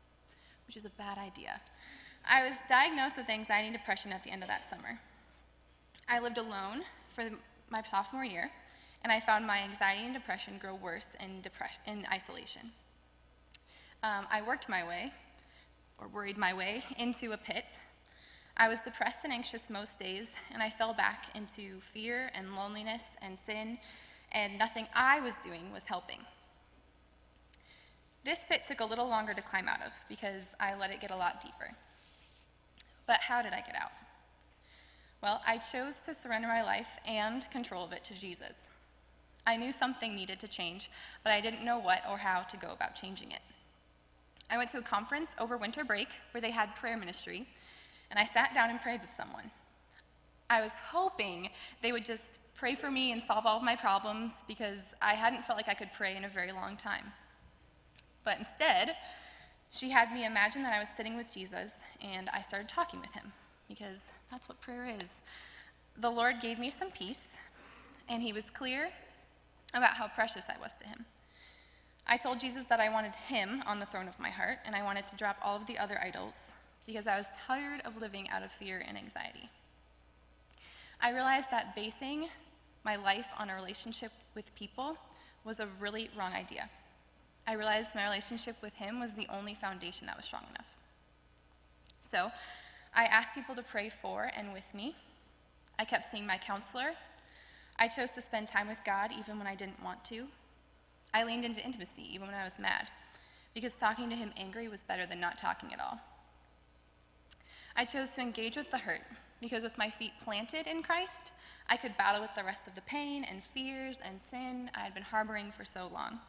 which 0.67 0.77
is 0.77 0.85
a 0.85 0.91
bad 0.91 1.19
idea. 1.19 1.61
I 2.29 2.47
was 2.47 2.57
diagnosed 2.69 3.17
with 3.17 3.29
anxiety 3.29 3.69
and 3.69 3.77
depression 3.77 4.13
at 4.13 4.23
the 4.23 4.31
end 4.31 4.43
of 4.43 4.49
that 4.49 4.69
summer. 4.69 5.01
I 6.09 6.21
lived 6.21 6.39
alone 6.39 6.83
for 7.09 7.29
my 7.71 7.83
sophomore 7.91 8.25
year 8.25 8.51
and 9.03 9.13
I 9.13 9.21
found 9.21 9.47
my 9.47 9.59
anxiety 9.59 10.05
and 10.05 10.15
depression 10.15 10.59
grow 10.59 10.75
worse 10.75 11.17
in, 11.21 11.41
depression, 11.41 11.81
in 11.87 12.07
isolation. 12.13 12.71
Um, 14.03 14.27
I 14.31 14.43
worked 14.43 14.69
my 14.69 14.87
way, 14.87 15.13
or 15.99 16.09
worried 16.09 16.37
my 16.37 16.53
way, 16.55 16.83
into 16.99 17.33
a 17.33 17.37
pit. 17.37 17.67
I 18.57 18.69
was 18.69 18.83
depressed 18.83 19.25
and 19.25 19.33
anxious 19.33 19.71
most 19.71 19.99
days, 19.99 20.35
and 20.53 20.63
I 20.63 20.71
fell 20.71 20.93
back 20.93 21.27
into 21.35 21.81
fear 21.81 22.31
and 22.35 22.55
loneliness 22.55 23.17
and 23.23 23.39
sin, 23.39 23.79
and 24.33 24.59
nothing 24.59 24.87
I 24.95 25.21
was 25.21 25.39
doing 25.39 25.73
was 25.73 25.85
helping. 25.85 26.19
This 28.25 28.47
pit 28.49 28.63
took 28.67 28.81
a 28.81 28.85
little 28.85 29.09
longer 29.09 29.35
to 29.35 29.43
climb 29.43 29.69
out 29.69 29.83
of 29.85 29.93
because 30.09 30.55
I 30.61 30.75
let 30.77 30.91
it 30.91 31.01
get 31.01 31.11
a 31.11 31.17
lot 31.17 31.41
deeper. 31.41 31.73
But 33.07 33.19
how 33.21 33.43
did 33.43 33.53
I 33.53 33.63
get 33.63 33.75
out? 33.75 33.91
Well, 35.23 35.41
I 35.47 35.59
chose 35.59 36.03
to 36.07 36.15
surrender 36.15 36.49
my 36.49 36.63
life 36.63 36.99
and 37.07 37.49
control 37.51 37.85
of 37.85 37.93
it 37.93 38.05
to 38.05 38.15
Jesus. 38.15 38.71
I 39.47 39.57
knew 39.57 39.73
something 39.73 40.15
needed 40.15 40.39
to 40.41 40.49
change, 40.49 40.91
but 41.25 41.33
I 41.33 41.41
didn't 41.41 41.65
know 41.65 41.79
what 41.79 42.03
or 42.09 42.19
how 42.19 42.43
to 42.43 42.57
go 42.57 42.73
about 42.73 42.95
changing 42.95 43.33
it. 43.33 43.41
I 44.51 44.57
went 44.57 44.71
to 44.71 44.79
a 44.79 44.83
conference 44.83 45.35
over 45.39 45.57
winter 45.57 45.85
break 45.85 46.09
where 46.33 46.41
they 46.41 46.51
had 46.51 46.77
prayer 46.77 46.97
ministry, 46.97 47.47
and 48.11 48.19
I 48.19 48.25
sat 48.25 48.55
down 48.55 48.71
and 48.71 48.81
prayed 48.81 49.01
with 49.01 49.13
someone. 49.13 49.51
I 50.51 50.61
was 50.61 50.75
hoping 50.91 51.49
they 51.81 51.93
would 51.93 52.05
just 52.05 52.39
pray 52.55 52.75
for 52.75 52.91
me 52.91 53.11
and 53.13 53.23
solve 53.23 53.47
all 53.47 53.57
of 53.57 53.63
my 53.63 53.75
problems 53.75 54.45
because 54.47 54.95
I 55.01 55.15
hadn't 55.15 55.45
felt 55.45 55.57
like 55.57 55.69
I 55.69 55.75
could 55.75 55.93
pray 55.93 56.15
in 56.17 56.25
a 56.25 56.29
very 56.29 56.53
long 56.53 56.77
time. 56.77 57.13
But 58.25 58.39
instead, 58.39 58.95
she 59.71 59.91
had 59.91 60.13
me 60.13 60.27
imagine 60.27 60.63
that 60.63 60.75
I 60.75 60.79
was 60.79 60.91
sitting 60.91 61.17
with 61.17 61.33
Jesus 61.33 61.81
and 62.01 62.29
I 62.29 62.43
started 62.43 62.69
talking 62.69 63.01
with 63.01 63.13
him 63.13 63.33
because 63.67 64.09
that's 64.31 64.49
what 64.49 64.61
prayer 64.61 64.87
is. 65.01 65.23
The 65.97 66.11
Lord 66.11 66.41
gave 66.41 66.59
me 66.59 66.71
some 66.71 66.91
peace, 66.91 67.37
and 68.09 68.23
he 68.23 68.33
was 68.33 68.51
clear 68.51 68.91
about 69.75 69.95
how 69.95 70.09
precious 70.09 70.45
I 70.49 70.61
was 70.61 70.73
to 70.81 70.87
him. 70.87 71.05
I 72.07 72.17
told 72.17 72.41
Jesus 72.41 72.65
that 72.65 72.81
I 72.81 72.89
wanted 72.89 73.15
him 73.15 73.63
on 73.67 73.79
the 73.79 73.87
throne 73.87 74.09
of 74.09 74.19
my 74.19 74.31
heart, 74.31 74.59
and 74.65 74.75
I 74.75 74.83
wanted 74.83 75.07
to 75.07 75.17
drop 75.17 75.37
all 75.43 75.57
of 75.57 75.67
the 75.67 75.79
other 75.79 76.01
idols 76.03 76.53
because 76.87 77.07
I 77.07 77.17
was 77.17 77.27
tired 77.47 77.81
of 77.85 78.01
living 78.01 78.29
out 78.31 78.43
of 78.43 78.53
fear 78.53 78.85
and 78.87 78.99
anxiety. 78.99 79.49
I 81.01 81.13
realized 81.13 81.51
that 81.51 81.75
basing 81.75 82.29
my 82.85 82.97
life 82.97 83.29
on 83.39 83.51
a 83.51 83.55
relationship 83.55 84.13
with 84.35 84.55
people 84.55 84.97
was 85.45 85.61
a 85.61 85.69
really 85.81 86.11
wrong 86.17 86.33
idea. 86.33 86.69
I 87.47 87.55
realized 87.55 87.95
my 87.95 88.05
relationship 88.05 88.57
with 88.63 88.75
him 88.75 89.01
was 89.01 89.15
the 89.15 89.27
only 89.29 89.55
foundation 89.55 90.07
that 90.07 90.17
was 90.17 90.27
strong 90.27 90.45
enough. 90.51 90.69
So 92.01 92.31
I 92.95 93.05
asked 93.05 93.35
people 93.35 93.55
to 93.55 93.63
pray 93.63 93.89
for 93.89 94.31
and 94.37 94.53
with 94.53 94.73
me. 94.75 94.95
I 95.79 95.85
kept 95.85 96.05
seeing 96.05 96.27
my 96.27 96.39
counselor. 96.39 96.93
I 97.79 97.89
chose 97.89 98.13
to 98.13 98.23
spend 98.23 98.49
time 98.49 98.69
with 98.69 98.85
God 98.85 99.11
even 99.19 99.39
when 99.39 99.47
I 99.47 99.55
didn't 99.55 99.83
want 99.83 100.05
to. 100.07 100.27
I 101.15 101.25
leaned 101.25 101.45
into 101.45 101.65
intimacy 101.65 102.07
even 102.13 102.27
when 102.27 102.37
I 102.37 102.45
was 102.45 102.59
mad, 102.59 102.89
because 103.55 103.77
talking 103.77 104.09
to 104.11 104.17
him 104.17 104.33
angry 104.37 104.69
was 104.69 104.83
better 104.83 105.07
than 105.07 105.21
not 105.21 105.39
talking 105.39 105.73
at 105.73 105.81
all. 105.81 106.01
I 107.77 107.85
chose 107.85 108.11
to 108.15 108.21
engage 108.21 108.57
with 108.57 108.71
the 108.71 108.79
hurt, 108.79 109.03
because 109.41 109.63
with 109.63 109.77
my 109.79 109.91
feet 109.91 110.13
planted 110.23 110.67
in 110.67 110.83
Christ, 110.83 111.33
I 111.69 111.77
could 111.77 111.97
battle 111.97 112.21
with 112.21 112.35
the 112.37 112.45
rest 112.45 112.67
of 112.67 112.75
the 112.75 112.83
pain 112.83 113.25
and 113.25 113.43
fears 113.43 113.99
and 114.05 114.21
sin 114.21 114.71
I 114.75 114.81
had 114.81 114.95
been 114.95 115.03
harboring 115.03 115.53
for 115.53 115.65
so 115.65 115.89
long. 115.93 116.21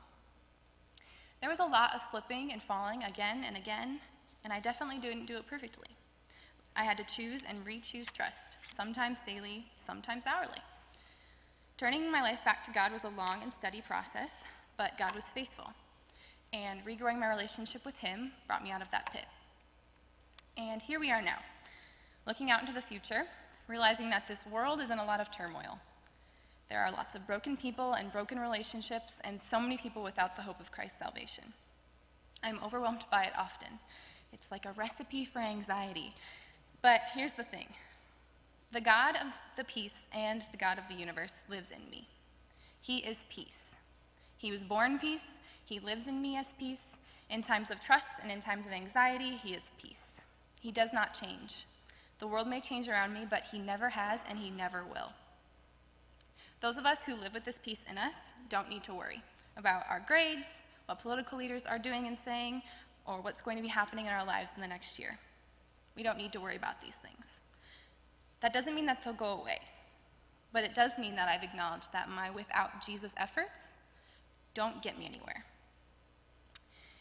There 1.42 1.50
was 1.50 1.60
a 1.60 1.66
lot 1.66 1.94
of 1.94 2.02
slipping 2.02 2.54
and 2.54 2.64
falling 2.64 3.04
again 3.04 3.44
and 3.46 3.58
again, 3.58 4.00
and 4.44 4.54
I 4.54 4.60
definitely 4.60 5.00
didn't 5.00 5.26
do 5.26 5.38
it 5.38 5.48
perfectly. 5.48 5.90
I 6.76 6.84
had 6.84 6.98
to 6.98 7.04
choose 7.04 7.44
and 7.44 7.66
re 7.66 7.80
choose 7.80 8.08
trust, 8.08 8.56
sometimes 8.76 9.20
daily, 9.26 9.66
sometimes 9.78 10.26
hourly. 10.26 10.62
Turning 11.78 12.12
my 12.12 12.22
life 12.22 12.44
back 12.46 12.64
to 12.64 12.72
God 12.72 12.92
was 12.92 13.04
a 13.04 13.10
long 13.10 13.42
and 13.42 13.52
steady 13.52 13.82
process, 13.82 14.44
but 14.78 14.98
God 14.98 15.16
was 15.16 15.26
faithful. 15.26 15.72
And 16.54 16.86
regrowing 16.86 17.20
my 17.20 17.28
relationship 17.28 17.84
with 17.84 17.98
Him 17.98 18.32
brought 18.48 18.64
me 18.64 18.72
out 18.72 18.84
of 18.84 18.92
that 18.92 19.12
pit. 19.12 19.26
And 20.56 20.82
here 20.84 21.00
we 21.00 21.12
are 21.12 21.22
now, 21.22 21.40
looking 22.28 22.52
out 22.52 22.62
into 22.62 22.74
the 22.74 22.82
future, 22.82 23.24
realizing 23.68 24.12
that 24.12 24.28
this 24.28 24.46
world 24.46 24.82
is 24.82 24.92
in 24.92 25.00
a 25.00 25.06
lot 25.06 25.20
of 25.20 25.36
turmoil. 25.36 25.80
There 26.70 26.80
are 26.80 26.92
lots 26.92 27.16
of 27.16 27.26
broken 27.26 27.58
people 27.58 27.94
and 27.94 28.12
broken 28.12 28.40
relationships, 28.40 29.20
and 29.24 29.42
so 29.42 29.60
many 29.60 29.78
people 29.78 30.04
without 30.04 30.36
the 30.36 30.44
hope 30.44 30.60
of 30.60 30.72
Christ's 30.72 31.00
salvation. 31.00 31.54
I'm 32.44 32.60
overwhelmed 32.64 33.06
by 33.12 33.24
it 33.24 33.34
often. 33.38 33.80
It's 34.32 34.52
like 34.52 34.66
a 34.66 34.74
recipe 34.74 35.26
for 35.26 35.40
anxiety. 35.40 36.14
But 36.84 37.02
here's 37.16 37.34
the 37.34 37.44
thing 37.44 37.68
the 38.74 38.82
God 38.82 39.16
of 39.16 39.28
the 39.56 39.64
peace 39.64 40.08
and 40.12 40.42
the 40.52 40.58
God 40.58 40.80
of 40.80 40.88
the 40.90 40.96
universe 40.96 41.44
lives 41.48 41.70
in 41.70 41.92
me. 41.92 42.08
He 42.82 42.98
is 42.98 43.26
peace. 43.30 43.76
He 44.36 44.50
was 44.50 44.64
born 44.64 44.98
peace. 44.98 45.38
He 45.64 45.80
lives 45.80 46.08
in 46.08 46.20
me 46.20 46.38
as 46.38 46.56
peace. 46.56 46.98
In 47.30 47.44
times 47.44 47.70
of 47.70 47.80
trust 47.80 48.20
and 48.24 48.32
in 48.32 48.42
times 48.42 48.66
of 48.66 48.72
anxiety, 48.72 49.38
He 49.38 49.54
is 49.54 49.72
peace. 49.80 50.22
He 50.60 50.72
does 50.72 50.92
not 50.92 51.14
change. 51.14 51.66
The 52.18 52.26
world 52.26 52.48
may 52.48 52.60
change 52.60 52.90
around 52.90 53.14
me, 53.14 53.28
but 53.30 53.44
He 53.52 53.60
never 53.60 53.90
has 53.90 54.24
and 54.28 54.40
He 54.40 54.50
never 54.50 54.84
will. 54.84 55.12
Those 56.60 56.78
of 56.78 56.86
us 56.88 57.04
who 57.04 57.16
live 57.16 57.36
with 57.36 57.46
this 57.46 57.60
peace 57.64 57.84
in 57.90 58.00
us 58.00 58.34
don't 58.50 58.70
need 58.70 58.84
to 58.86 58.94
worry 58.96 59.22
about 59.56 59.84
our 59.88 60.04
grades, 60.08 60.64
what 60.88 61.00
political 61.00 61.38
leaders 61.38 61.68
are 61.68 61.78
doing 61.78 62.08
and 62.08 62.18
saying, 62.18 62.64
or 63.06 63.22
what's 63.22 63.42
going 63.42 63.58
to 63.58 63.64
be 63.64 63.70
happening 63.70 64.08
in 64.08 64.14
our 64.14 64.26
lives 64.26 64.52
in 64.56 64.62
the 64.62 64.68
next 64.68 64.98
year. 64.98 65.20
We 65.96 66.02
don't 66.02 66.18
need 66.18 66.34
to 66.34 66.42
worry 66.42 66.56
about 66.56 66.82
these 66.82 66.96
things. 66.96 67.42
That 68.44 68.52
doesn't 68.52 68.76
mean 68.76 68.86
that 68.88 69.02
they'll 69.04 69.14
go 69.14 69.40
away, 69.40 69.60
but 70.52 70.66
it 70.66 70.76
does 70.76 70.98
mean 71.00 71.16
that 71.16 71.30
I've 71.30 71.44
acknowledged 71.44 71.94
that 71.94 72.10
my 72.10 72.30
without 72.30 72.86
Jesus 72.86 73.14
efforts 73.16 73.78
don't 74.54 74.84
get 74.84 75.00
me 75.00 75.06
anywhere. 75.06 75.46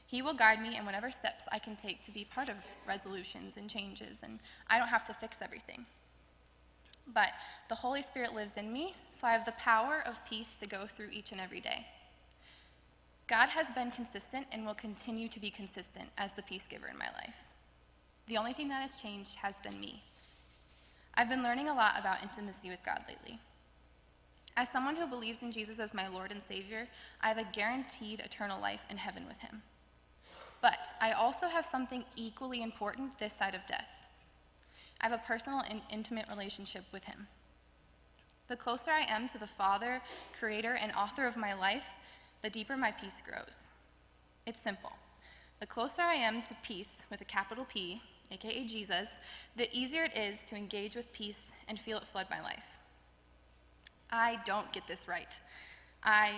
He 0.07 0.23
will 0.23 0.35
guide 0.35 0.63
me 0.63 0.77
in 0.77 0.87
whatever 0.87 1.11
steps 1.11 1.49
I 1.51 1.59
can 1.59 1.75
take 1.75 2.05
to 2.05 2.13
be 2.13 2.25
part 2.25 2.49
of 2.49 2.55
resolutions 2.87 3.57
and 3.57 3.69
changes, 3.69 4.21
and 4.23 4.39
I 4.71 4.79
don't 4.79 4.87
have 4.87 5.05
to 5.07 5.13
fix 5.13 5.43
everything. 5.43 5.85
But 7.13 7.31
the 7.69 7.75
Holy 7.75 8.03
Spirit 8.03 8.35
lives 8.35 8.57
in 8.57 8.73
me, 8.73 8.95
so 9.11 9.27
I 9.27 9.33
have 9.33 9.45
the 9.45 9.53
power 9.53 10.01
of 10.07 10.25
peace 10.25 10.55
to 10.57 10.67
go 10.69 10.87
through 10.87 11.09
each 11.11 11.33
and 11.33 11.41
every 11.41 11.61
day. 11.61 11.87
God 13.27 13.49
has 13.49 13.69
been 13.73 13.91
consistent 13.91 14.47
and 14.53 14.65
will 14.65 14.75
continue 14.75 15.27
to 15.27 15.41
be 15.41 15.51
consistent 15.51 16.11
as 16.17 16.35
the 16.35 16.43
peace 16.43 16.69
giver 16.69 16.87
in 16.87 16.99
my 16.99 17.11
life. 17.17 17.49
The 18.29 18.37
only 18.37 18.53
thing 18.53 18.69
that 18.69 18.83
has 18.83 18.95
changed 18.95 19.35
has 19.37 19.59
been 19.59 19.81
me. 19.81 20.05
I've 21.15 21.29
been 21.29 21.43
learning 21.43 21.69
a 21.69 21.75
lot 21.75 21.99
about 21.99 22.23
intimacy 22.23 22.71
with 22.71 22.85
God 22.85 23.01
lately. 23.09 23.39
As 24.57 24.71
someone 24.71 24.97
who 24.97 25.07
believes 25.07 25.43
in 25.43 25.53
Jesus 25.53 25.79
as 25.79 25.95
my 25.95 26.09
Lord 26.09 26.31
and 26.31 26.43
Savior, 26.43 26.89
I 27.21 27.29
have 27.29 27.39
a 27.39 27.49
guaranteed 27.53 28.21
eternal 28.21 28.61
life 28.61 28.85
in 28.91 28.97
heaven 28.97 29.27
with 29.27 29.39
Him. 29.39 29.63
But 30.61 30.89
I 31.01 31.13
also 31.13 31.49
have 31.49 31.65
something 31.65 32.05
equally 32.17 32.63
important 32.63 33.19
this 33.19 33.33
side 33.33 33.55
of 33.55 33.67
death. 33.67 34.03
I 35.01 35.09
have 35.09 35.19
a 35.19 35.23
personal 35.27 35.63
and 35.69 35.81
intimate 35.91 36.27
relationship 36.29 36.85
with 36.93 37.05
Him. 37.05 37.27
The 38.49 38.57
closer 38.57 38.91
I 38.91 39.07
am 39.09 39.29
to 39.29 39.39
the 39.39 39.47
Father, 39.47 40.01
Creator, 40.39 40.79
and 40.81 40.93
author 40.93 41.27
of 41.27 41.37
my 41.37 41.55
life, 41.55 41.97
the 42.43 42.51
deeper 42.51 42.77
my 42.77 42.91
peace 42.91 43.23
grows. 43.27 43.69
It's 44.47 44.61
simple. 44.61 44.93
The 45.61 45.67
closer 45.67 46.03
I 46.03 46.15
am 46.15 46.43
to 46.43 46.55
peace 46.63 47.05
with 47.11 47.21
a 47.21 47.25
capital 47.25 47.65
P, 47.65 48.03
aka 48.33 48.65
Jesus, 48.65 49.19
the 49.57 49.69
easier 49.77 50.05
it 50.05 50.17
is 50.17 50.45
to 50.45 50.57
engage 50.57 50.97
with 50.97 51.13
peace 51.13 51.53
and 51.69 51.79
feel 51.79 51.99
it 51.99 52.07
flood 52.07 52.27
my 52.31 52.41
life. 52.41 52.79
I 54.11 54.39
don't 54.45 54.73
get 54.73 54.87
this 54.87 55.07
right. 55.09 55.39
I 56.03 56.33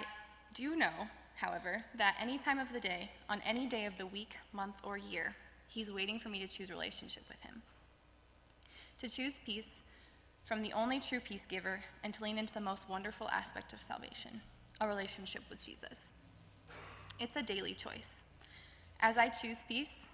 do 0.55 0.77
know, 0.77 1.09
however, 1.37 1.85
that 1.97 2.17
any 2.21 2.39
time 2.39 2.59
of 2.59 2.73
the 2.73 2.81
day, 2.81 3.11
on 3.29 3.41
any 3.47 3.67
day 3.67 3.87
of 3.87 3.97
the 3.99 4.07
week, 4.07 4.37
month, 4.53 4.77
or 4.83 4.99
year, 4.99 5.35
He's 5.69 5.91
waiting 5.91 6.21
for 6.21 6.29
me 6.29 6.39
to 6.41 6.47
choose 6.47 6.71
relationship 6.71 7.25
with 7.29 7.41
Him 7.41 7.63
to 8.99 9.09
choose 9.09 9.41
peace 9.45 9.83
from 10.45 10.63
the 10.63 10.73
only 10.73 11.01
true 11.01 11.21
peace 11.21 11.47
giver 11.47 11.81
and 12.03 12.13
to 12.15 12.23
lean 12.23 12.39
into 12.39 12.53
the 12.53 12.61
most 12.61 12.89
wonderful 12.89 13.29
aspect 13.29 13.73
of 13.73 13.81
salvation 13.81 14.41
a 14.81 14.89
relationship 14.89 15.43
with 15.49 15.65
Jesus. 15.65 16.13
It's 17.21 17.37
a 17.37 17.43
daily 17.43 17.75
choice. 17.75 18.25
As 18.99 19.17
I 19.17 19.29
choose 19.29 19.59
peace, 19.69 20.09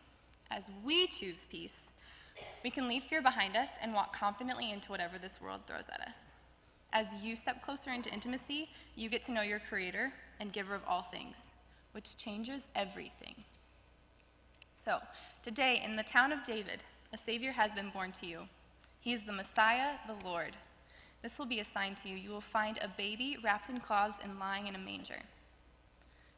as 0.50 0.68
we 0.84 1.06
choose 1.06 1.46
peace, 1.50 1.92
we 2.64 2.70
can 2.70 2.88
leave 2.88 3.04
fear 3.04 3.22
behind 3.22 3.56
us 3.56 3.70
and 3.82 3.94
walk 3.94 4.16
confidently 4.16 4.70
into 4.70 4.90
whatever 4.90 5.18
this 5.18 5.40
world 5.40 5.60
throws 5.66 5.86
at 5.92 6.00
us. 6.00 6.32
As 6.92 7.08
you 7.22 7.36
step 7.36 7.62
closer 7.62 7.90
into 7.90 8.12
intimacy, 8.12 8.68
you 8.96 9.08
get 9.08 9.22
to 9.24 9.32
know 9.32 9.42
your 9.42 9.60
Creator 9.60 10.12
and 10.40 10.52
Giver 10.52 10.74
of 10.74 10.82
all 10.86 11.02
things, 11.02 11.52
which 11.92 12.16
changes 12.16 12.68
everything. 12.74 13.44
So, 14.76 14.98
today 15.42 15.80
in 15.84 15.96
the 15.96 16.02
town 16.02 16.32
of 16.32 16.42
David, 16.42 16.82
a 17.12 17.18
Savior 17.18 17.52
has 17.52 17.72
been 17.72 17.90
born 17.90 18.12
to 18.12 18.26
you. 18.26 18.40
He 19.00 19.12
is 19.12 19.22
the 19.22 19.32
Messiah, 19.32 19.94
the 20.06 20.26
Lord. 20.26 20.56
This 21.22 21.38
will 21.38 21.46
be 21.46 21.60
a 21.60 21.64
sign 21.64 21.94
to 21.96 22.08
you. 22.08 22.16
You 22.16 22.30
will 22.30 22.40
find 22.40 22.78
a 22.78 22.88
baby 22.88 23.36
wrapped 23.42 23.68
in 23.68 23.78
cloths 23.80 24.20
and 24.22 24.38
lying 24.38 24.66
in 24.66 24.74
a 24.74 24.78
manger. 24.78 25.20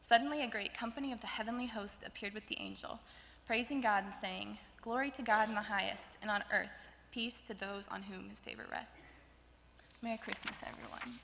Suddenly, 0.00 0.42
a 0.42 0.50
great 0.50 0.76
company 0.76 1.12
of 1.12 1.20
the 1.20 1.28
heavenly 1.28 1.66
host 1.66 2.02
appeared 2.04 2.34
with 2.34 2.46
the 2.48 2.58
angel, 2.58 2.98
praising 3.46 3.80
God 3.80 4.04
and 4.04 4.14
saying, 4.14 4.58
Glory 4.80 5.10
to 5.12 5.22
God 5.22 5.48
in 5.48 5.54
the 5.54 5.62
highest, 5.62 6.18
and 6.22 6.30
on 6.30 6.42
earth, 6.52 6.88
peace 7.12 7.40
to 7.42 7.54
those 7.54 7.88
on 7.88 8.02
whom 8.02 8.28
his 8.30 8.40
favor 8.40 8.64
rests. 8.70 9.24
Merry 10.02 10.18
Christmas, 10.18 10.56
everyone. 10.66 11.18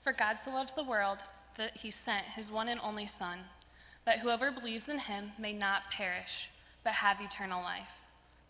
For 0.00 0.12
God 0.12 0.34
so 0.34 0.52
loved 0.52 0.76
the 0.76 0.84
world 0.84 1.18
that 1.56 1.76
he 1.78 1.90
sent 1.90 2.24
his 2.26 2.50
one 2.50 2.68
and 2.68 2.80
only 2.80 3.06
Son 3.06 3.40
that 4.04 4.20
whoever 4.20 4.50
believes 4.50 4.88
in 4.88 4.98
him 4.98 5.32
may 5.38 5.52
not 5.52 5.90
perish, 5.90 6.48
but 6.82 6.94
have 6.94 7.20
eternal 7.20 7.62
life. 7.62 8.04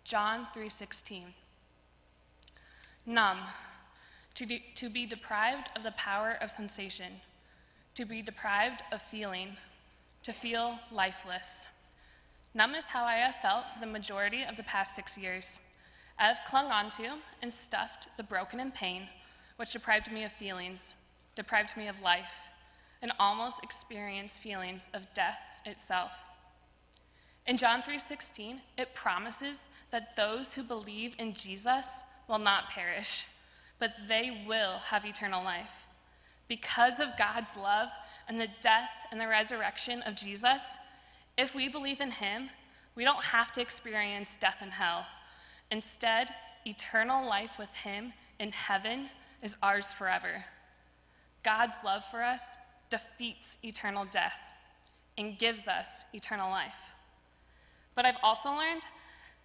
John 0.05 0.47
3:16. 0.55 1.35
Numb, 3.05 3.39
to, 4.37 4.47
de- 4.47 4.65
to 4.77 4.89
be 4.89 5.05
deprived 5.05 5.71
of 5.75 5.83
the 5.83 5.91
power 5.93 6.39
of 6.41 6.51
sensation, 6.51 7.21
to 7.99 8.05
be 8.07 8.23
deprived 8.23 8.83
of 8.93 9.03
feeling, 9.03 9.57
to 10.23 10.33
feel 10.33 10.79
lifeless, 10.91 11.67
Numb 12.55 12.75
is 12.75 12.87
how 12.87 13.05
I 13.05 13.15
have 13.15 13.37
felt 13.37 13.71
for 13.71 13.81
the 13.81 13.87
majority 13.87 14.43
of 14.43 14.57
the 14.57 14.63
past 14.63 14.97
six 14.97 15.19
years. 15.19 15.61
I 16.19 16.25
have 16.25 16.41
clung 16.47 16.73
onto 16.73 17.21
and 17.43 17.53
stuffed 17.53 18.09
the 18.17 18.23
broken 18.23 18.59
and 18.59 18.75
pain, 18.75 19.09
which 19.57 19.73
deprived 19.73 20.11
me 20.11 20.25
of 20.25 20.33
feelings, 20.33 20.95
deprived 21.37 21.77
me 21.77 21.89
of 21.89 22.01
life, 22.01 22.49
and 23.03 23.13
almost 23.19 23.63
experienced 23.63 24.43
feelings 24.43 24.89
of 24.95 25.13
death 25.15 25.53
itself. 25.67 26.13
In 27.47 27.57
John 27.57 27.83
3:16, 27.83 28.63
it 28.77 28.95
promises 28.95 29.61
that 29.91 30.17
those 30.17 30.55
who 30.55 30.63
believe 30.63 31.15
in 31.19 31.35
Jesus 31.35 32.03
will 32.27 32.39
not 32.39 32.71
perish, 32.71 33.27
but 33.79 34.09
they 34.09 34.45
will 34.47 34.79
have 34.79 35.05
eternal 35.05 35.45
life. 35.45 35.88
Because 36.49 36.99
of 36.99 37.17
God's 37.19 37.57
love 37.57 37.91
and 38.27 38.41
the 38.41 38.49
death 38.63 38.91
and 39.11 39.21
the 39.21 39.29
resurrection 39.29 40.03
of 40.03 40.17
Jesus, 40.17 40.77
if 41.37 41.55
we 41.55 41.69
believe 41.69 42.01
in 42.01 42.11
him, 42.11 42.51
we 42.95 43.05
don't 43.05 43.25
have 43.25 43.53
to 43.53 43.61
experience 43.61 44.37
death 44.41 44.59
and 44.61 44.73
hell. 44.73 45.07
Instead, 45.71 46.31
eternal 46.65 47.27
life 47.27 47.53
with 47.59 47.75
him 47.77 48.13
in 48.41 48.53
heaven 48.53 49.11
is 49.43 49.57
ours 49.63 49.93
forever. 49.93 50.45
God's 51.45 51.77
love 51.85 52.05
for 52.05 52.23
us 52.23 52.43
defeats 52.91 53.59
eternal 53.63 54.05
death 54.05 54.39
and 55.17 55.39
gives 55.39 55.69
us 55.69 56.05
eternal 56.13 56.51
life. 56.51 56.91
But 57.95 58.07
I've 58.07 58.17
also 58.23 58.51
learned 58.51 58.83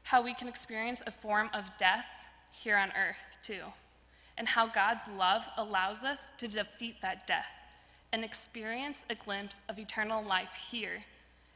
how 0.03 0.21
we 0.21 0.33
can 0.33 0.47
experience 0.47 1.01
a 1.05 1.11
form 1.11 1.49
of 1.53 1.77
death 1.77 2.05
here 2.51 2.77
on 2.77 2.89
earth, 2.89 3.37
too, 3.41 3.63
and 4.37 4.47
how 4.47 4.67
God's 4.67 5.03
love 5.17 5.47
allows 5.57 6.03
us 6.03 6.29
to 6.37 6.47
defeat 6.47 7.01
that 7.01 7.27
death 7.27 7.49
and 8.11 8.23
experience 8.23 9.03
a 9.09 9.15
glimpse 9.15 9.63
of 9.67 9.79
eternal 9.79 10.23
life 10.23 10.51
here, 10.71 11.03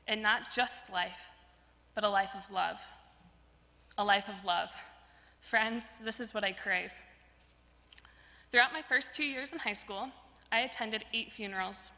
and 0.07 0.21
not 0.21 0.53
just 0.53 0.91
life, 0.91 1.29
but 1.93 2.03
a 2.03 2.09
life 2.09 2.33
of 2.35 2.51
love. 2.51 2.79
A 3.97 4.03
life 4.03 4.27
of 4.27 4.43
love. 4.43 4.71
Friends, 5.39 5.93
this 6.03 6.19
is 6.19 6.33
what 6.33 6.43
I 6.43 6.51
crave. 6.51 6.91
Throughout 8.51 8.73
my 8.73 8.81
first 8.81 9.13
two 9.13 9.23
years 9.23 9.53
in 9.53 9.59
high 9.59 9.73
school, 9.73 10.09
I 10.51 10.61
attended 10.61 11.03
eight 11.13 11.31
funerals. 11.31 11.91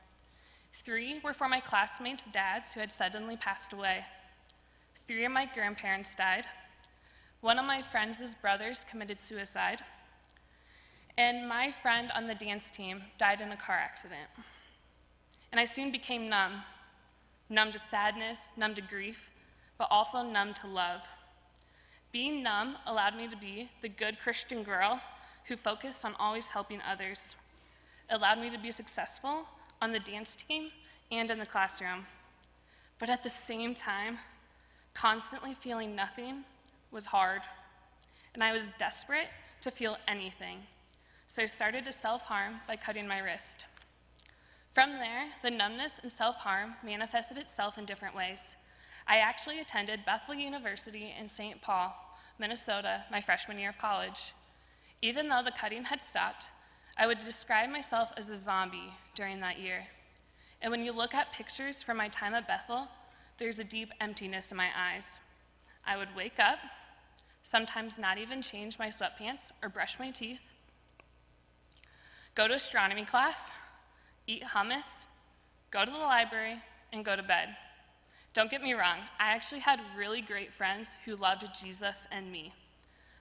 Three 0.73 1.19
were 1.23 1.33
for 1.33 1.47
my 1.47 1.59
classmates' 1.59 2.25
dads 2.31 2.73
who 2.73 2.79
had 2.79 2.91
suddenly 2.91 3.37
passed 3.37 3.71
away. 3.71 4.05
Three 5.07 5.25
of 5.25 5.31
my 5.31 5.45
grandparents 5.45 6.15
died. 6.15 6.45
One 7.41 7.59
of 7.59 7.65
my 7.65 7.81
friends' 7.81 8.35
brothers 8.41 8.85
committed 8.89 9.19
suicide. 9.19 9.79
And 11.19 11.47
my 11.47 11.69
friend 11.69 12.10
on 12.15 12.25
the 12.25 12.34
dance 12.34 12.71
team 12.71 13.03
died 13.19 13.41
in 13.41 13.51
a 13.51 13.58
car 13.58 13.75
accident. 13.75 14.29
And 15.51 15.60
I 15.60 15.65
soon 15.65 15.91
became 15.91 16.29
numb 16.29 16.63
numb 17.51 17.71
to 17.73 17.79
sadness, 17.79 18.51
numb 18.55 18.73
to 18.75 18.82
grief, 18.82 19.29
but 19.77 19.88
also 19.91 20.23
numb 20.23 20.53
to 20.53 20.67
love. 20.67 21.08
Being 22.12 22.41
numb 22.41 22.77
allowed 22.86 23.15
me 23.15 23.27
to 23.27 23.36
be 23.36 23.69
the 23.82 23.89
good 23.89 24.19
Christian 24.19 24.63
girl 24.63 25.01
who 25.45 25.55
focused 25.55 26.05
on 26.05 26.15
always 26.19 26.49
helping 26.49 26.79
others. 26.82 27.36
It 28.10 28.13
allowed 28.13 28.39
me 28.39 28.49
to 28.51 28.58
be 28.58 28.71
successful 28.71 29.45
on 29.82 29.91
the 29.91 29.99
dance 29.99 30.36
team 30.36 30.69
and 31.12 31.29
in 31.29 31.39
the 31.39 31.45
classroom. 31.45 32.05
But 32.97 33.10
at 33.10 33.23
the 33.23 33.29
same 33.29 33.73
time, 33.73 34.19
Constantly 34.93 35.53
feeling 35.53 35.95
nothing 35.95 36.43
was 36.91 37.05
hard, 37.05 37.43
and 38.34 38.43
I 38.43 38.51
was 38.51 38.73
desperate 38.77 39.27
to 39.62 39.71
feel 39.71 39.97
anything. 40.10 40.60
So 41.29 41.43
I 41.43 41.45
started 41.45 41.85
to 41.85 41.91
self 41.91 42.23
harm 42.23 42.55
by 42.67 42.75
cutting 42.75 43.07
my 43.07 43.19
wrist. 43.19 43.65
From 44.73 44.93
there, 44.93 45.27
the 45.43 45.51
numbness 45.51 45.99
and 46.01 46.11
self 46.11 46.37
harm 46.37 46.73
manifested 46.83 47.37
itself 47.37 47.77
in 47.77 47.85
different 47.85 48.15
ways. 48.15 48.57
I 49.07 49.17
actually 49.17 49.59
attended 49.59 50.07
Bethel 50.07 50.33
University 50.33 51.13
in 51.17 51.27
St. 51.27 51.61
Paul, 51.61 51.93
Minnesota, 52.39 53.03
my 53.11 53.21
freshman 53.21 53.59
year 53.59 53.69
of 53.69 53.77
college. 53.77 54.33
Even 55.03 55.29
though 55.29 55.43
the 55.45 55.51
cutting 55.51 55.83
had 55.83 56.01
stopped, 56.01 56.47
I 56.97 57.05
would 57.05 57.19
describe 57.19 57.69
myself 57.69 58.11
as 58.17 58.31
a 58.31 58.35
zombie 58.35 58.95
during 59.13 59.39
that 59.41 59.59
year. 59.59 59.85
And 60.63 60.71
when 60.71 60.83
you 60.83 60.91
look 60.91 61.13
at 61.13 61.31
pictures 61.31 61.83
from 61.83 61.97
my 61.97 62.07
time 62.07 62.33
at 62.33 62.47
Bethel, 62.47 62.87
there's 63.37 63.59
a 63.59 63.63
deep 63.63 63.91
emptiness 64.01 64.49
in 64.49 64.57
my 64.57 64.69
eyes. 64.75 65.19
I 65.85 65.95
would 65.95 66.15
wake 66.15 66.39
up, 66.39 66.57
sometimes 67.43 67.99
not 67.99 68.17
even 68.17 68.41
change 68.41 68.79
my 68.79 68.87
sweatpants 68.87 69.51
or 69.61 69.69
brush 69.69 69.99
my 69.99 70.09
teeth, 70.09 70.55
go 72.39 72.47
to 72.47 72.54
astronomy 72.54 73.04
class, 73.04 73.52
eat 74.25 74.41
hummus, 74.41 75.04
go 75.71 75.84
to 75.84 75.91
the 75.91 75.99
library, 75.99 76.56
and 76.93 77.04
go 77.04 77.13
to 77.13 77.21
bed. 77.21 77.49
Don't 78.34 78.49
get 78.49 78.62
me 78.62 78.71
wrong, 78.71 78.99
I 79.19 79.34
actually 79.34 79.60
had 79.60 79.82
really 79.97 80.21
great 80.21 80.54
friends 80.54 80.95
who 81.04 81.17
loved 81.17 81.45
Jesus 81.62 82.08
and 82.13 82.32
me. 82.32 82.54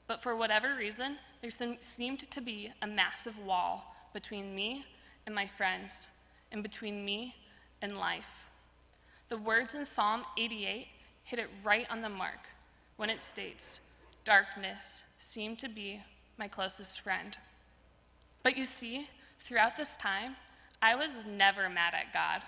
But 0.06 0.22
for 0.22 0.36
whatever 0.36 0.76
reason, 0.76 1.16
there 1.40 1.50
seemed 1.80 2.30
to 2.30 2.40
be 2.40 2.70
a 2.80 2.86
massive 2.86 3.44
wall 3.44 3.92
between 4.14 4.54
me 4.54 4.86
and 5.26 5.34
my 5.34 5.46
friends, 5.46 6.06
and 6.52 6.62
between 6.62 7.04
me 7.04 7.34
and 7.82 7.96
life. 7.96 8.46
The 9.30 9.36
words 9.36 9.74
in 9.74 9.84
Psalm 9.84 10.22
88 10.38 10.86
hit 11.24 11.40
it 11.40 11.50
right 11.64 11.88
on 11.90 12.02
the 12.02 12.08
mark 12.08 12.46
when 12.96 13.10
it 13.10 13.24
states, 13.24 13.80
Darkness 14.22 15.02
seemed 15.18 15.58
to 15.58 15.68
be 15.68 16.02
my 16.36 16.46
closest 16.46 17.00
friend. 17.00 17.36
But 18.48 18.56
you 18.56 18.64
see, 18.64 19.10
throughout 19.40 19.76
this 19.76 19.94
time, 19.96 20.36
I 20.80 20.94
was 20.94 21.26
never 21.26 21.68
mad 21.68 21.92
at 21.92 22.14
God. 22.14 22.40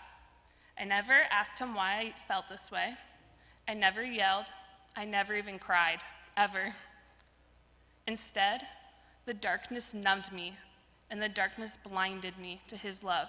I 0.78 0.84
never 0.84 1.12
asked 1.30 1.58
him 1.58 1.74
why 1.74 1.92
I 1.92 2.14
felt 2.26 2.48
this 2.48 2.70
way. 2.70 2.94
I 3.68 3.74
never 3.74 4.02
yelled. 4.02 4.46
I 4.96 5.04
never 5.04 5.34
even 5.34 5.58
cried, 5.58 5.98
ever. 6.38 6.74
Instead, 8.06 8.62
the 9.26 9.34
darkness 9.34 9.92
numbed 9.92 10.32
me, 10.32 10.54
and 11.10 11.20
the 11.20 11.28
darkness 11.28 11.76
blinded 11.76 12.38
me 12.38 12.62
to 12.68 12.78
his 12.78 13.04
love. 13.04 13.28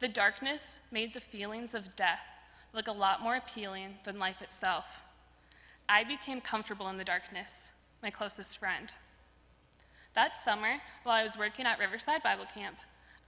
The 0.00 0.08
darkness 0.08 0.78
made 0.90 1.14
the 1.14 1.20
feelings 1.20 1.72
of 1.72 1.94
death 1.94 2.24
look 2.74 2.88
a 2.88 2.92
lot 2.92 3.22
more 3.22 3.36
appealing 3.36 3.98
than 4.04 4.18
life 4.18 4.42
itself. 4.42 5.04
I 5.88 6.02
became 6.02 6.40
comfortable 6.40 6.88
in 6.88 6.98
the 6.98 7.04
darkness, 7.04 7.68
my 8.02 8.10
closest 8.10 8.58
friend. 8.58 8.92
That 10.16 10.34
summer, 10.34 10.78
while 11.02 11.14
I 11.14 11.22
was 11.22 11.36
working 11.36 11.66
at 11.66 11.78
Riverside 11.78 12.22
Bible 12.22 12.46
Camp, 12.52 12.76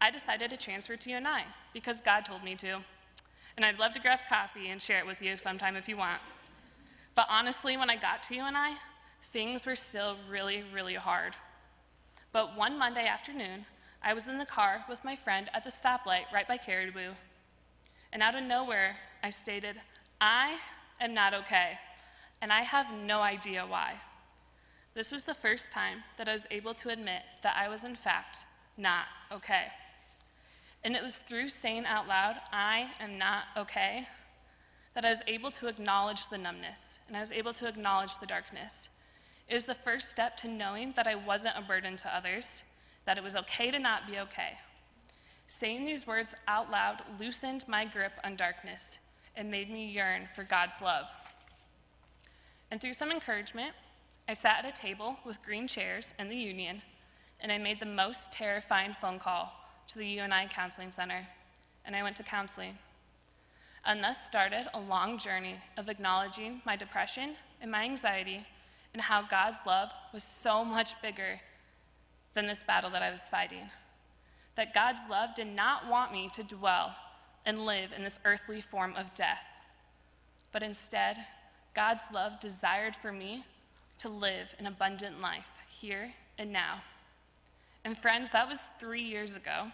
I 0.01 0.11
decided 0.11 0.49
to 0.49 0.57
transfer 0.57 0.97
to 0.97 1.11
UNI 1.11 1.45
because 1.75 2.01
God 2.01 2.25
told 2.25 2.43
me 2.43 2.55
to. 2.57 2.79
And 3.57 3.65
I'd 3.67 3.79
love 3.79 3.93
to 3.93 4.01
grab 4.01 4.21
coffee 4.27 4.71
and 4.71 4.81
share 4.81 4.99
it 4.99 5.07
with 5.07 5.21
you 5.21 5.37
sometime 5.37 5.77
if 5.77 5.87
you 5.87 5.99
want. 5.99 6.23
But 7.15 7.27
honestly, 7.29 7.77
when 7.77 7.91
I 7.91 7.97
got 7.97 8.23
to 8.25 8.35
UNI, 8.35 8.79
things 9.23 9.67
were 9.67 9.75
still 9.75 10.17
really, 10.31 10.65
really 10.73 10.95
hard. 10.95 11.35
But 12.33 12.57
one 12.57 12.79
Monday 12.79 13.07
afternoon, 13.07 13.67
I 14.03 14.15
was 14.15 14.27
in 14.27 14.39
the 14.39 14.47
car 14.47 14.87
with 14.89 15.05
my 15.05 15.15
friend 15.15 15.51
at 15.53 15.65
the 15.65 15.71
stoplight 15.71 16.33
right 16.33 16.49
by 16.49 16.57
Caribou. 16.57 17.11
And 18.15 18.23
out 18.23 18.35
of 18.35 18.45
nowhere, 18.45 18.97
I 19.23 19.29
stated, 19.29 19.77
I 20.23 20.57
am 21.03 21.13
not 21.13 21.35
okay, 21.35 21.79
and 22.41 22.51
I 22.51 22.63
have 22.63 22.87
no 22.95 23.21
idea 23.21 23.67
why. 23.69 23.97
This 24.95 25.13
was 25.13 25.25
the 25.25 25.35
first 25.35 25.73
time 25.73 26.03
that 26.17 26.29
I 26.29 26.33
was 26.33 26.47
able 26.51 26.75
to 26.75 26.89
admit 26.89 27.23
that 27.43 27.57
I 27.57 27.69
was, 27.69 27.85
in 27.85 27.95
fact, 27.95 28.39
not 28.77 29.05
okay. 29.33 29.67
And 30.83 30.97
it 30.97 31.03
was 31.03 31.19
through 31.19 31.49
saying 31.49 31.87
out 31.87 32.09
loud, 32.09 32.37
I 32.53 32.91
am 33.01 33.19
not 33.19 33.45
okay, 33.57 34.09
that 34.95 35.05
I 35.05 35.11
was 35.11 35.23
able 35.27 35.51
to 35.53 35.69
acknowledge 35.69 36.27
the 36.29 36.39
numbness 36.39 36.99
and 37.07 37.17
I 37.17 37.21
was 37.21 37.31
able 37.31 37.53
to 37.55 37.69
acknowledge 37.69 38.19
the 38.19 38.27
darkness. 38.27 38.89
It 39.49 39.55
was 39.55 39.67
the 39.67 39.75
first 39.75 40.11
step 40.11 40.37
to 40.39 40.49
knowing 40.49 40.93
that 40.97 41.07
I 41.07 41.15
wasn't 41.15 41.57
a 41.57 41.63
burden 41.63 41.97
to 41.99 42.15
others 42.15 42.63
that 43.07 43.17
it 43.17 43.25
was 43.25 43.37
okay 43.37 43.71
to 43.71 43.79
not 43.79 44.07
be 44.07 44.19
okay. 44.19 44.59
Saying 45.47 45.87
these 45.87 46.07
words 46.07 46.35
out 46.47 46.71
loud 46.71 47.03
loosened 47.19 47.67
my 47.67 47.85
grip 47.85 48.13
on 48.23 48.37
darkness 48.37 48.99
and 49.35 49.51
made 49.51 49.71
me 49.71 49.89
yearn 49.89 50.29
for 50.35 50.45
God's 50.45 50.83
love. 50.83 51.07
And 52.71 52.81
through 52.81 52.93
some 52.93 53.11
encouragement, 53.11 53.75
I 54.31 54.35
sat 54.35 54.63
at 54.63 54.79
a 54.79 54.79
table 54.79 55.17
with 55.25 55.43
green 55.43 55.67
chairs 55.67 56.13
in 56.19 56.29
the 56.29 56.37
union, 56.37 56.83
and 57.41 57.51
I 57.51 57.57
made 57.57 57.81
the 57.81 57.87
most 57.87 58.31
terrifying 58.31 58.93
phone 58.93 59.19
call 59.19 59.51
to 59.87 59.99
the 59.99 60.07
UNI 60.07 60.49
Counseling 60.51 60.93
Center, 60.93 61.27
and 61.87 61.97
I 61.97 62.03
went 62.03 62.17
to 62.17 62.23
counseling. 62.23 62.77
And 63.87 64.03
thus 64.03 64.27
started 64.27 64.69
a 64.75 64.81
long 64.81 65.19
journey 65.19 65.55
of 65.79 65.89
acknowledging 65.89 66.61
my 66.67 66.77
depression 66.77 67.37
and 67.63 67.71
my 67.71 67.85
anxiety 67.85 68.45
and 68.93 69.01
how 69.01 69.23
God's 69.23 69.61
love 69.67 69.91
was 70.13 70.25
so 70.25 70.63
much 70.63 71.01
bigger 71.01 71.41
than 72.35 72.47
this 72.47 72.63
battle 72.63 72.91
that 72.91 73.03
I 73.03 73.11
was 73.11 73.23
fighting. 73.23 73.71
That 74.57 74.75
God's 74.75 75.01
love 75.09 75.35
did 75.35 75.47
not 75.47 75.89
want 75.89 76.13
me 76.13 76.29
to 76.35 76.43
dwell 76.43 76.95
and 77.47 77.65
live 77.65 77.93
in 77.97 78.05
this 78.05 78.21
earthly 78.27 78.61
form 78.61 78.95
of 78.95 79.17
death, 79.17 79.47
but 80.53 80.63
instead, 80.63 81.17
God's 81.73 82.05
love 82.13 82.39
desired 82.41 82.95
for 82.95 83.11
me 83.11 83.47
to 83.99 84.09
live 84.09 84.55
an 84.59 84.67
abundant 84.67 85.21
life 85.21 85.51
here 85.69 86.13
and 86.39 86.53
now. 86.53 86.83
And 87.85 87.97
friends, 87.97 88.31
that 88.33 88.49
was 88.49 88.69
three 88.79 89.03
years 89.03 89.37
ago. 89.37 89.69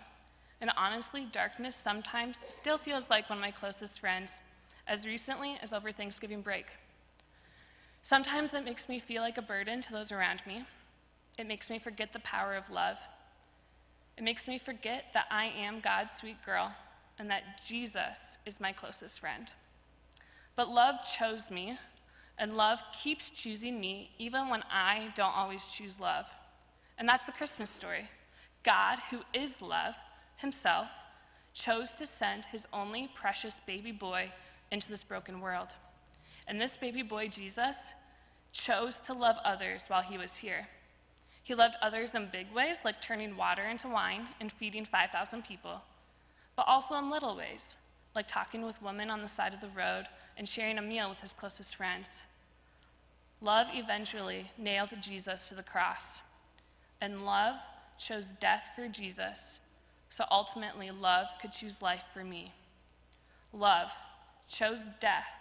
And 0.61 0.71
honestly, 0.77 1.27
darkness 1.31 1.77
sometimes 1.77 2.45
still 2.49 2.79
feels 2.79 3.11
like 3.11 3.29
one 3.29 3.39
of 3.39 3.43
my 3.43 3.51
closest 3.51 4.01
friends. 4.01 4.41
as 4.87 5.07
recently 5.07 5.59
as 5.63 5.73
over 5.73 5.93
Thanksgiving 5.93 6.43
break. 6.43 6.67
Sometimes 8.03 8.53
it 8.53 8.65
makes 8.65 8.89
me 8.89 8.99
feel 8.99 9.23
like 9.23 9.39
a 9.39 9.43
burden 9.43 9.81
to 9.81 9.93
those 9.93 10.13
around 10.13 10.43
me. 10.47 10.65
It 11.39 11.47
makes 11.47 11.71
me 11.71 11.79
forget 11.79 12.13
the 12.13 12.21
power 12.21 12.55
of 12.55 12.71
love. 12.71 12.99
It 14.17 14.23
makes 14.23 14.47
me 14.47 14.59
forget 14.59 15.07
that 15.15 15.27
I 15.31 15.47
am 15.47 15.81
God's 15.81 16.13
sweet 16.13 16.45
girl 16.45 16.75
and 17.19 17.31
that 17.31 17.63
Jesus 17.67 18.39
is 18.45 18.61
my 18.61 18.73
closest 18.73 19.21
friend. 19.21 19.53
But 20.55 20.69
love 20.69 20.97
chose 21.19 21.51
me, 21.51 21.79
and 22.39 22.57
love 22.57 22.81
keeps 23.03 23.31
choosing 23.31 23.81
me 23.81 24.11
even 24.19 24.49
when 24.49 24.63
I 24.71 25.13
don't 25.15 25.35
always 25.35 25.67
choose 25.67 26.01
love. 26.01 26.27
And 26.99 27.09
that's 27.09 27.27
the 27.27 27.33
Christmas 27.33 27.71
story. 27.71 28.09
God, 28.63 28.99
who 29.11 29.21
is 29.33 29.61
love 29.63 29.95
himself, 30.37 30.89
chose 31.53 31.93
to 31.95 32.07
send 32.07 32.47
his 32.47 32.67
only 32.73 33.09
precious 33.15 33.61
baby 33.67 33.93
boy 33.93 34.33
into 34.71 34.89
this 34.89 35.05
broken 35.05 35.41
world. 35.41 35.77
And 36.49 36.61
this 36.61 36.77
baby 36.77 37.03
boy, 37.03 37.29
Jesus, 37.29 37.77
chose 38.53 38.99
to 39.01 39.13
love 39.13 39.37
others 39.45 39.85
while 39.89 40.03
he 40.03 40.19
was 40.19 40.37
here. 40.39 40.69
He 41.43 41.55
loved 41.55 41.77
others 41.83 42.15
in 42.15 42.29
big 42.33 42.53
ways, 42.55 42.79
like 42.85 43.01
turning 43.01 43.37
water 43.37 43.63
into 43.63 43.89
wine 43.89 44.29
and 44.41 44.51
feeding 44.51 44.85
5,000 44.85 45.45
people, 45.45 45.83
but 46.57 46.67
also 46.67 46.97
in 46.97 47.11
little 47.11 47.37
ways, 47.37 47.77
like 48.15 48.29
talking 48.29 48.65
with 48.65 48.83
women 48.83 49.11
on 49.11 49.23
the 49.23 49.29
side 49.29 49.55
of 49.55 49.61
the 49.61 49.69
road 49.69 50.05
and 50.37 50.49
sharing 50.49 50.79
a 50.79 50.83
meal 50.83 51.09
with 51.09 51.21
his 51.21 51.33
closest 51.33 51.77
friends. 51.77 52.23
Love 53.41 53.69
eventually 53.75 54.51
nailed 54.57 54.91
Jesus 55.01 55.49
to 55.49 55.55
the 55.55 55.63
cross, 55.63 56.23
and 57.01 57.27
love 57.27 57.57
chose 57.99 58.29
death 58.41 58.71
for 58.75 58.89
Jesus, 58.89 59.59
so 60.09 60.25
ultimately 60.31 60.91
love 60.91 61.27
could 61.41 61.53
choose 61.53 61.83
life 61.83 62.05
for 62.13 62.25
me. 62.25 62.53
Love 63.53 63.93
chose 64.49 64.85
death 65.01 65.39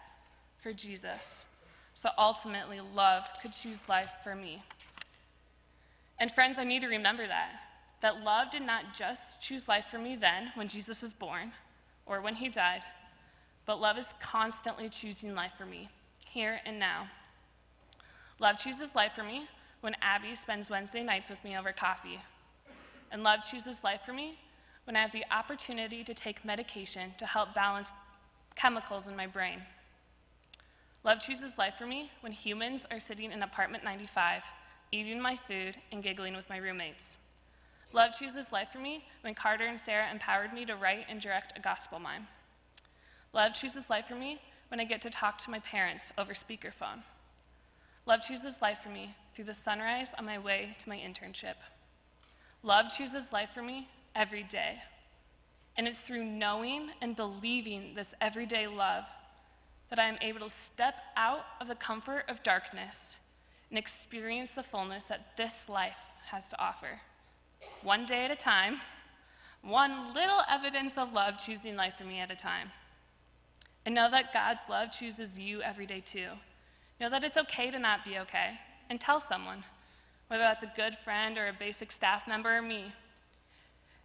for 0.58 0.74
Jesus, 0.74 1.46
so 1.94 2.10
ultimately 2.18 2.80
love 2.96 3.28
could 3.42 3.54
choose 3.54 3.88
life 3.88 4.12
for 4.24 4.36
me. 4.36 4.64
And 6.20 6.32
friends, 6.32 6.58
I 6.58 6.64
need 6.64 6.82
to 6.82 6.88
remember 6.88 7.28
that. 7.28 7.52
That 8.02 8.24
love 8.24 8.52
did 8.52 8.66
not 8.66 8.94
just 8.98 9.42
choose 9.42 9.68
life 9.68 9.86
for 9.86 9.98
me 9.98 10.16
then, 10.16 10.52
when 10.56 10.68
Jesus 10.68 11.02
was 11.02 11.14
born, 11.14 11.54
or 12.06 12.22
when 12.22 12.36
he 12.36 12.50
died, 12.50 12.82
but 13.66 13.80
love 13.80 13.98
is 13.98 14.14
constantly 14.22 14.90
choosing 14.90 15.36
life 15.36 15.54
for 15.58 15.66
me, 15.66 15.90
here 16.26 16.60
and 16.66 16.80
now. 16.80 17.08
Love 18.40 18.58
chooses 18.58 18.96
life 18.96 19.14
for 19.14 19.24
me 19.24 19.48
when 19.82 19.96
Abby 20.02 20.36
spends 20.36 20.70
Wednesday 20.70 21.04
nights 21.04 21.30
with 21.30 21.44
me 21.44 21.58
over 21.58 21.72
coffee. 21.72 22.20
And 23.12 23.24
love 23.24 23.40
chooses 23.50 23.84
life 23.84 24.02
for 24.06 24.14
me 24.14 24.40
when 24.86 24.96
I 24.96 25.02
have 25.02 25.12
the 25.12 25.26
opportunity 25.32 26.04
to 26.04 26.14
take 26.14 26.44
medication 26.44 27.12
to 27.18 27.26
help 27.26 27.54
balance 27.54 27.92
chemicals 28.56 29.08
in 29.08 29.16
my 29.16 29.28
brain. 29.28 29.62
Love 31.04 31.20
chooses 31.20 31.58
life 31.58 31.76
for 31.76 31.86
me 31.86 32.12
when 32.22 32.32
humans 32.32 32.86
are 32.90 33.00
sitting 33.00 33.32
in 33.32 33.44
apartment 33.44 33.84
95 33.84 34.44
eating 34.94 35.20
my 35.20 35.36
food, 35.36 35.76
and 35.92 36.04
giggling 36.04 36.36
with 36.36 36.48
my 36.50 36.58
roommates. 36.58 37.18
Love 37.94 38.12
chooses 38.18 38.52
life 38.52 38.70
for 38.70 38.80
me 38.80 39.06
when 39.22 39.36
Carter 39.36 39.66
and 39.66 39.80
Sarah 39.80 40.10
empowered 40.12 40.52
me 40.52 40.66
to 40.66 40.76
write 40.76 41.06
and 41.08 41.22
direct 41.22 41.56
a 41.56 41.62
gospel 41.62 42.00
mime. 42.00 42.28
Love 43.34 43.54
chooses 43.54 43.90
life 43.90 44.06
for 44.06 44.16
me 44.16 44.42
when 44.70 44.80
I 44.80 44.84
get 44.84 45.02
to 45.04 45.12
talk 45.12 45.38
to 45.40 45.52
my 45.52 45.60
parents 45.60 46.12
over 46.18 46.34
speakerphone. 46.34 47.04
Love 48.08 48.22
chooses 48.28 48.62
life 48.64 48.80
for 48.80 48.90
me 48.90 49.16
through 49.34 49.46
the 49.46 49.54
sunrise 49.54 50.12
on 50.18 50.26
my 50.26 50.40
way 50.40 50.76
to 50.80 50.90
my 50.90 50.98
internship. 50.98 51.56
Love 52.64 52.88
chooses 52.96 53.32
life 53.32 53.52
for 53.52 53.62
me 53.62 53.88
every 54.16 54.44
day. 54.44 54.80
And 55.78 55.88
it's 55.88 56.02
through 56.02 56.24
knowing 56.24 56.90
and 57.00 57.16
believing 57.16 57.94
this 57.96 58.16
everyday 58.20 58.68
love 58.68 59.06
that 59.90 60.00
I 60.00 60.06
am 60.06 60.18
able 60.22 60.40
to 60.40 60.50
step 60.50 60.96
out 61.16 61.46
of 61.62 61.68
the 61.68 61.76
comfort 61.76 62.26
of 62.28 62.42
darkness 62.42 63.18
and 63.70 63.78
experience 63.78 64.54
the 64.54 64.64
fullness 64.64 65.06
that 65.06 65.38
this 65.38 65.70
life 65.70 66.00
has 66.32 66.50
to 66.50 66.60
offer. 66.60 67.02
One 67.84 68.06
day 68.06 68.26
at 68.26 68.32
a 68.32 68.36
time, 68.36 68.80
one 69.62 70.14
little 70.14 70.42
evidence 70.50 70.98
of 70.98 71.14
love 71.14 71.38
choosing 71.38 71.76
life 71.76 71.96
for 71.98 72.04
me 72.04 72.20
at 72.20 72.32
a 72.32 72.36
time. 72.36 72.72
And 73.86 73.94
know 73.94 74.10
that 74.10 74.34
God's 74.34 74.62
love 74.70 74.92
chooses 74.92 75.38
you 75.38 75.62
every 75.62 75.86
day 75.86 76.02
too. 76.06 76.28
Know 77.00 77.10
that 77.10 77.24
it's 77.24 77.38
okay 77.38 77.70
to 77.70 77.80
not 77.80 78.06
be 78.06 78.18
okay, 78.20 78.60
and 78.90 79.00
tell 79.00 79.20
someone, 79.20 79.64
whether 80.28 80.44
that's 80.44 80.64
a 80.64 80.72
good 80.76 80.96
friend 80.96 81.38
or 81.38 81.48
a 81.48 81.54
basic 81.54 81.92
staff 81.92 82.28
member 82.28 82.58
or 82.58 82.62
me. 82.62 82.94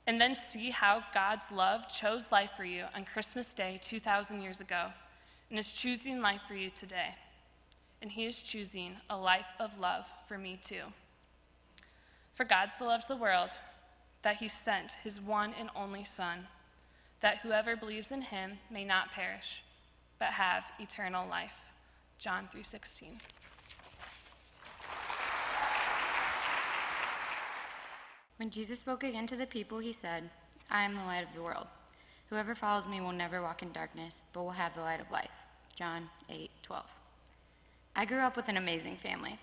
And 0.06 0.20
then 0.20 0.34
see 0.34 0.70
how 0.70 1.04
God's 1.14 1.52
love 1.52 1.88
chose 1.88 2.32
life 2.32 2.52
for 2.56 2.64
you 2.64 2.84
on 2.96 3.04
Christmas 3.04 3.52
Day 3.52 3.78
2,000 3.82 4.40
years 4.40 4.60
ago 4.60 4.86
and 5.50 5.58
is 5.58 5.72
choosing 5.72 6.20
life 6.20 6.42
for 6.48 6.54
you 6.54 6.70
today 6.70 7.14
and 8.00 8.12
he 8.12 8.26
is 8.26 8.42
choosing 8.42 8.96
a 9.10 9.16
life 9.16 9.52
of 9.58 9.78
love 9.78 10.06
for 10.26 10.38
me 10.38 10.58
too. 10.62 10.82
For 12.32 12.44
God 12.44 12.70
so 12.70 12.86
loves 12.86 13.06
the 13.06 13.16
world 13.16 13.50
that 14.22 14.38
he 14.38 14.48
sent 14.48 14.92
his 15.04 15.20
one 15.20 15.54
and 15.58 15.70
only 15.74 16.04
Son, 16.04 16.48
that 17.20 17.38
whoever 17.38 17.76
believes 17.76 18.12
in 18.12 18.22
him 18.22 18.58
may 18.70 18.84
not 18.84 19.12
perish, 19.12 19.62
but 20.18 20.28
have 20.28 20.72
eternal 20.78 21.28
life. 21.28 21.70
John 22.18 22.48
3:16. 22.52 23.20
When 28.36 28.50
Jesus 28.50 28.78
spoke 28.78 29.02
again 29.02 29.26
to 29.26 29.36
the 29.36 29.46
people, 29.46 29.78
he 29.78 29.92
said, 29.92 30.30
I 30.70 30.84
am 30.84 30.94
the 30.94 31.02
light 31.02 31.26
of 31.26 31.34
the 31.34 31.42
world. 31.42 31.66
Whoever 32.30 32.54
follows 32.54 32.86
me 32.86 33.00
will 33.00 33.12
never 33.12 33.42
walk 33.42 33.62
in 33.62 33.72
darkness, 33.72 34.22
but 34.32 34.42
will 34.42 34.50
have 34.50 34.74
the 34.74 34.82
light 34.82 35.00
of 35.00 35.10
life. 35.10 35.46
John 35.74 36.10
8:12. 36.28 36.84
I 37.96 38.04
grew 38.04 38.20
up 38.20 38.36
with 38.36 38.48
an 38.48 38.56
amazing 38.56 38.96
family. 38.96 39.38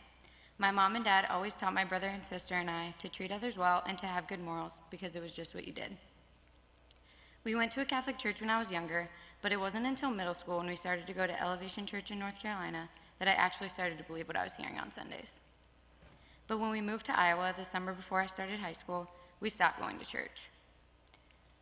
My 0.57 0.71
mom 0.71 0.95
and 0.95 1.03
dad 1.03 1.27
always 1.29 1.55
taught 1.55 1.73
my 1.73 1.83
brother 1.83 2.07
and 2.07 2.23
sister 2.23 2.55
and 2.55 2.69
I 2.69 2.93
to 2.99 3.09
treat 3.09 3.31
others 3.31 3.57
well 3.57 3.83
and 3.87 3.97
to 3.97 4.05
have 4.05 4.27
good 4.27 4.39
morals 4.39 4.79
because 4.89 5.15
it 5.15 5.21
was 5.21 5.33
just 5.33 5.53
what 5.53 5.67
you 5.67 5.73
did. 5.73 5.97
We 7.43 7.55
went 7.55 7.71
to 7.71 7.81
a 7.81 7.85
Catholic 7.85 8.17
church 8.17 8.39
when 8.39 8.49
I 8.49 8.57
was 8.57 8.71
younger, 8.71 9.09
but 9.41 9.51
it 9.51 9.59
wasn't 9.59 9.85
until 9.85 10.09
middle 10.09 10.33
school 10.33 10.57
when 10.57 10.67
we 10.67 10.77
started 10.77 11.05
to 11.07 11.13
go 11.13 11.27
to 11.27 11.41
Elevation 11.41 11.85
Church 11.85 12.09
in 12.09 12.19
North 12.19 12.41
Carolina 12.41 12.89
that 13.19 13.27
I 13.27 13.33
actually 13.33 13.69
started 13.69 13.97
to 13.97 14.03
believe 14.05 14.27
what 14.27 14.37
I 14.37 14.43
was 14.43 14.55
hearing 14.55 14.79
on 14.79 14.91
Sundays. 14.91 15.41
But 16.47 16.59
when 16.59 16.71
we 16.71 16.81
moved 16.81 17.05
to 17.07 17.19
Iowa 17.19 17.53
the 17.57 17.65
summer 17.65 17.93
before 17.93 18.21
I 18.21 18.25
started 18.27 18.59
high 18.59 18.73
school, 18.73 19.09
we 19.41 19.49
stopped 19.49 19.79
going 19.79 19.99
to 19.99 20.05
church. 20.05 20.49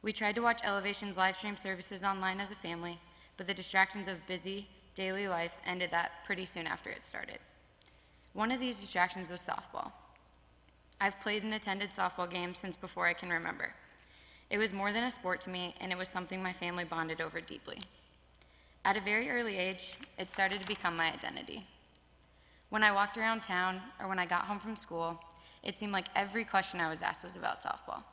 We 0.04 0.14
tried 0.14 0.36
to 0.36 0.42
watch 0.42 0.62
Elevation's 0.64 1.18
live 1.18 1.36
stream 1.36 1.58
services 1.58 2.04
online 2.04 2.40
as 2.40 2.52
a 2.52 2.56
family, 2.56 3.00
but 3.38 3.48
the 3.48 3.54
distractions 3.54 4.08
of 4.08 4.26
busy, 4.28 4.68
daily 4.94 5.28
life 5.28 5.56
ended 5.66 5.92
that 5.92 6.24
pretty 6.26 6.46
soon 6.46 6.68
after 6.68 6.92
it 6.92 7.02
started. 7.02 7.40
One 8.34 8.52
of 8.52 8.60
these 8.60 8.80
distractions 8.80 9.30
was 9.30 9.42
softball. 9.42 9.92
I've 11.00 11.20
played 11.20 11.44
and 11.44 11.54
attended 11.54 11.92
softball 11.92 12.30
games 12.30 12.58
since 12.58 12.76
before 12.76 13.06
I 13.06 13.14
can 13.14 13.30
remember. 13.30 13.74
It 14.50 14.58
was 14.58 14.74
more 14.74 14.92
than 14.92 15.04
a 15.04 15.12
sport 15.12 15.42
to 15.42 15.50
me, 15.50 15.76
and 15.80 15.92
it 15.92 15.98
was 15.98 16.10
something 16.10 16.42
my 16.42 16.54
family 16.54 16.84
bonded 16.84 17.22
over 17.22 17.42
deeply. 17.42 17.80
At 18.86 18.98
a 18.98 19.02
very 19.02 19.30
early 19.30 19.58
age, 19.58 19.98
it 20.18 20.32
started 20.32 20.62
to 20.62 20.68
become 20.68 20.98
my 20.98 21.14
identity. 21.14 21.66
When 22.70 22.84
I 22.84 22.92
walked 22.92 23.18
around 23.18 23.42
town 23.42 23.82
or 24.00 24.08
when 24.08 24.20
I 24.20 24.26
got 24.26 24.46
home 24.46 24.60
from 24.60 24.76
school, 24.76 25.20
it 25.62 25.78
seemed 25.78 25.92
like 25.92 26.08
every 26.16 26.44
question 26.44 26.80
I 26.80 26.90
was 26.90 27.02
asked 27.02 27.24
was 27.24 27.36
about 27.36 27.58
softball. 27.58 28.04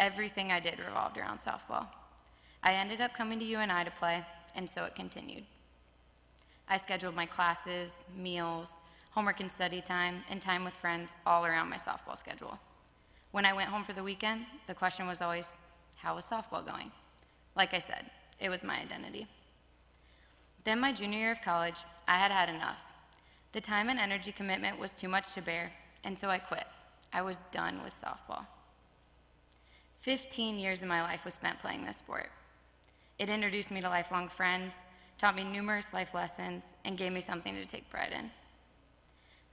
Everything 0.00 0.50
I 0.50 0.60
did 0.60 0.78
revolved 0.78 1.16
around 1.16 1.38
softball. 1.38 1.86
I 2.62 2.74
ended 2.74 3.00
up 3.00 3.14
coming 3.14 3.38
to 3.38 3.44
UNI 3.44 3.84
to 3.84 3.90
play, 3.90 4.24
and 4.54 4.68
so 4.68 4.84
it 4.84 4.94
continued. 4.94 5.44
I 6.68 6.76
scheduled 6.76 7.14
my 7.14 7.26
classes, 7.26 8.04
meals, 8.16 8.78
homework 9.18 9.40
and 9.40 9.50
study 9.50 9.80
time, 9.80 10.22
and 10.30 10.40
time 10.40 10.64
with 10.64 10.74
friends 10.74 11.16
all 11.26 11.44
around 11.44 11.68
my 11.68 11.76
softball 11.76 12.16
schedule. 12.16 12.56
When 13.32 13.44
I 13.44 13.52
went 13.52 13.68
home 13.68 13.82
for 13.82 13.92
the 13.92 14.04
weekend, 14.04 14.46
the 14.68 14.74
question 14.74 15.08
was 15.08 15.20
always, 15.20 15.56
How 15.96 16.14
was 16.14 16.24
softball 16.24 16.64
going? 16.64 16.92
Like 17.56 17.74
I 17.74 17.80
said, 17.80 18.04
it 18.38 18.48
was 18.48 18.62
my 18.62 18.78
identity. 18.78 19.26
Then, 20.62 20.78
my 20.78 20.92
junior 20.92 21.18
year 21.18 21.32
of 21.32 21.42
college, 21.42 21.80
I 22.06 22.16
had 22.16 22.30
had 22.30 22.48
enough. 22.48 22.80
The 23.50 23.60
time 23.60 23.88
and 23.88 23.98
energy 23.98 24.30
commitment 24.30 24.78
was 24.78 24.92
too 24.92 25.08
much 25.08 25.34
to 25.34 25.42
bear, 25.42 25.72
and 26.04 26.16
so 26.16 26.28
I 26.28 26.38
quit. 26.38 26.68
I 27.12 27.22
was 27.22 27.42
done 27.50 27.80
with 27.82 27.92
softball. 27.92 28.46
15 29.98 30.60
years 30.60 30.80
of 30.80 30.86
my 30.86 31.02
life 31.02 31.24
was 31.24 31.34
spent 31.34 31.58
playing 31.58 31.84
this 31.84 31.96
sport. 31.96 32.30
It 33.18 33.28
introduced 33.28 33.72
me 33.72 33.80
to 33.80 33.88
lifelong 33.88 34.28
friends, 34.28 34.84
taught 35.18 35.34
me 35.34 35.42
numerous 35.42 35.92
life 35.92 36.14
lessons, 36.14 36.74
and 36.84 36.96
gave 36.96 37.12
me 37.12 37.20
something 37.20 37.56
to 37.56 37.64
take 37.64 37.90
pride 37.90 38.12
in. 38.16 38.30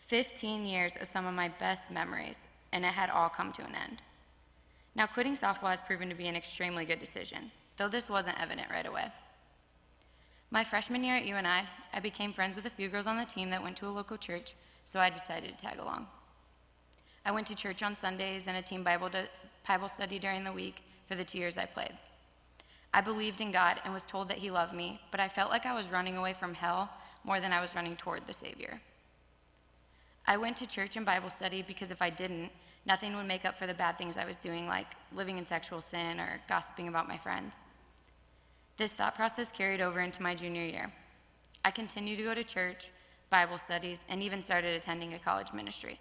15 0.07 0.65
years 0.65 0.95
of 0.95 1.07
some 1.07 1.25
of 1.25 1.33
my 1.33 1.49
best 1.49 1.89
memories, 1.89 2.47
and 2.71 2.85
it 2.85 2.93
had 2.93 3.09
all 3.09 3.29
come 3.29 3.51
to 3.53 3.63
an 3.63 3.73
end. 3.73 4.01
Now, 4.95 5.07
quitting 5.07 5.33
softball 5.33 5.71
has 5.71 5.81
proven 5.81 6.09
to 6.09 6.15
be 6.15 6.27
an 6.27 6.35
extremely 6.35 6.85
good 6.85 6.99
decision, 6.99 7.51
though 7.77 7.89
this 7.89 8.09
wasn't 8.09 8.39
evident 8.39 8.69
right 8.69 8.85
away. 8.85 9.11
My 10.51 10.63
freshman 10.63 11.03
year 11.03 11.15
at 11.15 11.25
UNI, 11.25 11.67
I 11.93 11.99
became 12.01 12.33
friends 12.33 12.55
with 12.55 12.65
a 12.65 12.69
few 12.69 12.87
girls 12.87 13.07
on 13.07 13.17
the 13.17 13.25
team 13.25 13.49
that 13.49 13.63
went 13.63 13.77
to 13.77 13.87
a 13.87 13.89
local 13.89 14.15
church, 14.15 14.53
so 14.85 14.99
I 14.99 15.09
decided 15.09 15.49
to 15.49 15.65
tag 15.65 15.79
along. 15.79 16.07
I 17.25 17.31
went 17.31 17.47
to 17.47 17.55
church 17.55 17.81
on 17.81 17.95
Sundays 17.95 18.45
and 18.47 18.55
a 18.55 18.61
team 18.61 18.83
Bible, 18.83 19.09
Bible 19.67 19.89
study 19.89 20.19
during 20.19 20.43
the 20.43 20.53
week 20.53 20.83
for 21.07 21.15
the 21.15 21.25
two 21.25 21.39
years 21.39 21.57
I 21.57 21.65
played. 21.65 21.93
I 22.93 23.01
believed 23.01 23.41
in 23.41 23.51
God 23.51 23.77
and 23.83 23.93
was 23.93 24.05
told 24.05 24.29
that 24.29 24.37
He 24.37 24.51
loved 24.51 24.73
me, 24.73 25.01
but 25.09 25.19
I 25.19 25.27
felt 25.27 25.49
like 25.49 25.65
I 25.65 25.75
was 25.75 25.91
running 25.91 26.15
away 26.15 26.33
from 26.33 26.53
hell 26.53 26.91
more 27.23 27.39
than 27.39 27.51
I 27.51 27.59
was 27.59 27.75
running 27.75 27.95
toward 27.95 28.27
the 28.27 28.33
Savior. 28.33 28.79
I 30.27 30.37
went 30.37 30.57
to 30.57 30.67
church 30.67 30.95
and 30.95 31.05
Bible 31.05 31.29
study 31.29 31.61
because 31.61 31.91
if 31.91 32.01
I 32.01 32.09
didn't, 32.09 32.51
nothing 32.85 33.15
would 33.15 33.27
make 33.27 33.45
up 33.45 33.57
for 33.57 33.67
the 33.67 33.73
bad 33.73 33.97
things 33.97 34.17
I 34.17 34.25
was 34.25 34.35
doing, 34.37 34.67
like 34.67 34.87
living 35.13 35.37
in 35.37 35.45
sexual 35.45 35.81
sin 35.81 36.19
or 36.19 36.41
gossiping 36.47 36.87
about 36.87 37.07
my 37.07 37.17
friends. 37.17 37.65
This 38.77 38.93
thought 38.93 39.15
process 39.15 39.51
carried 39.51 39.81
over 39.81 40.01
into 40.01 40.21
my 40.21 40.35
junior 40.35 40.63
year. 40.63 40.91
I 41.63 41.71
continued 41.71 42.17
to 42.17 42.23
go 42.23 42.33
to 42.33 42.43
church, 42.43 42.85
Bible 43.29 43.57
studies, 43.57 44.05
and 44.09 44.21
even 44.21 44.41
started 44.41 44.75
attending 44.75 45.13
a 45.13 45.19
college 45.19 45.53
ministry. 45.53 45.99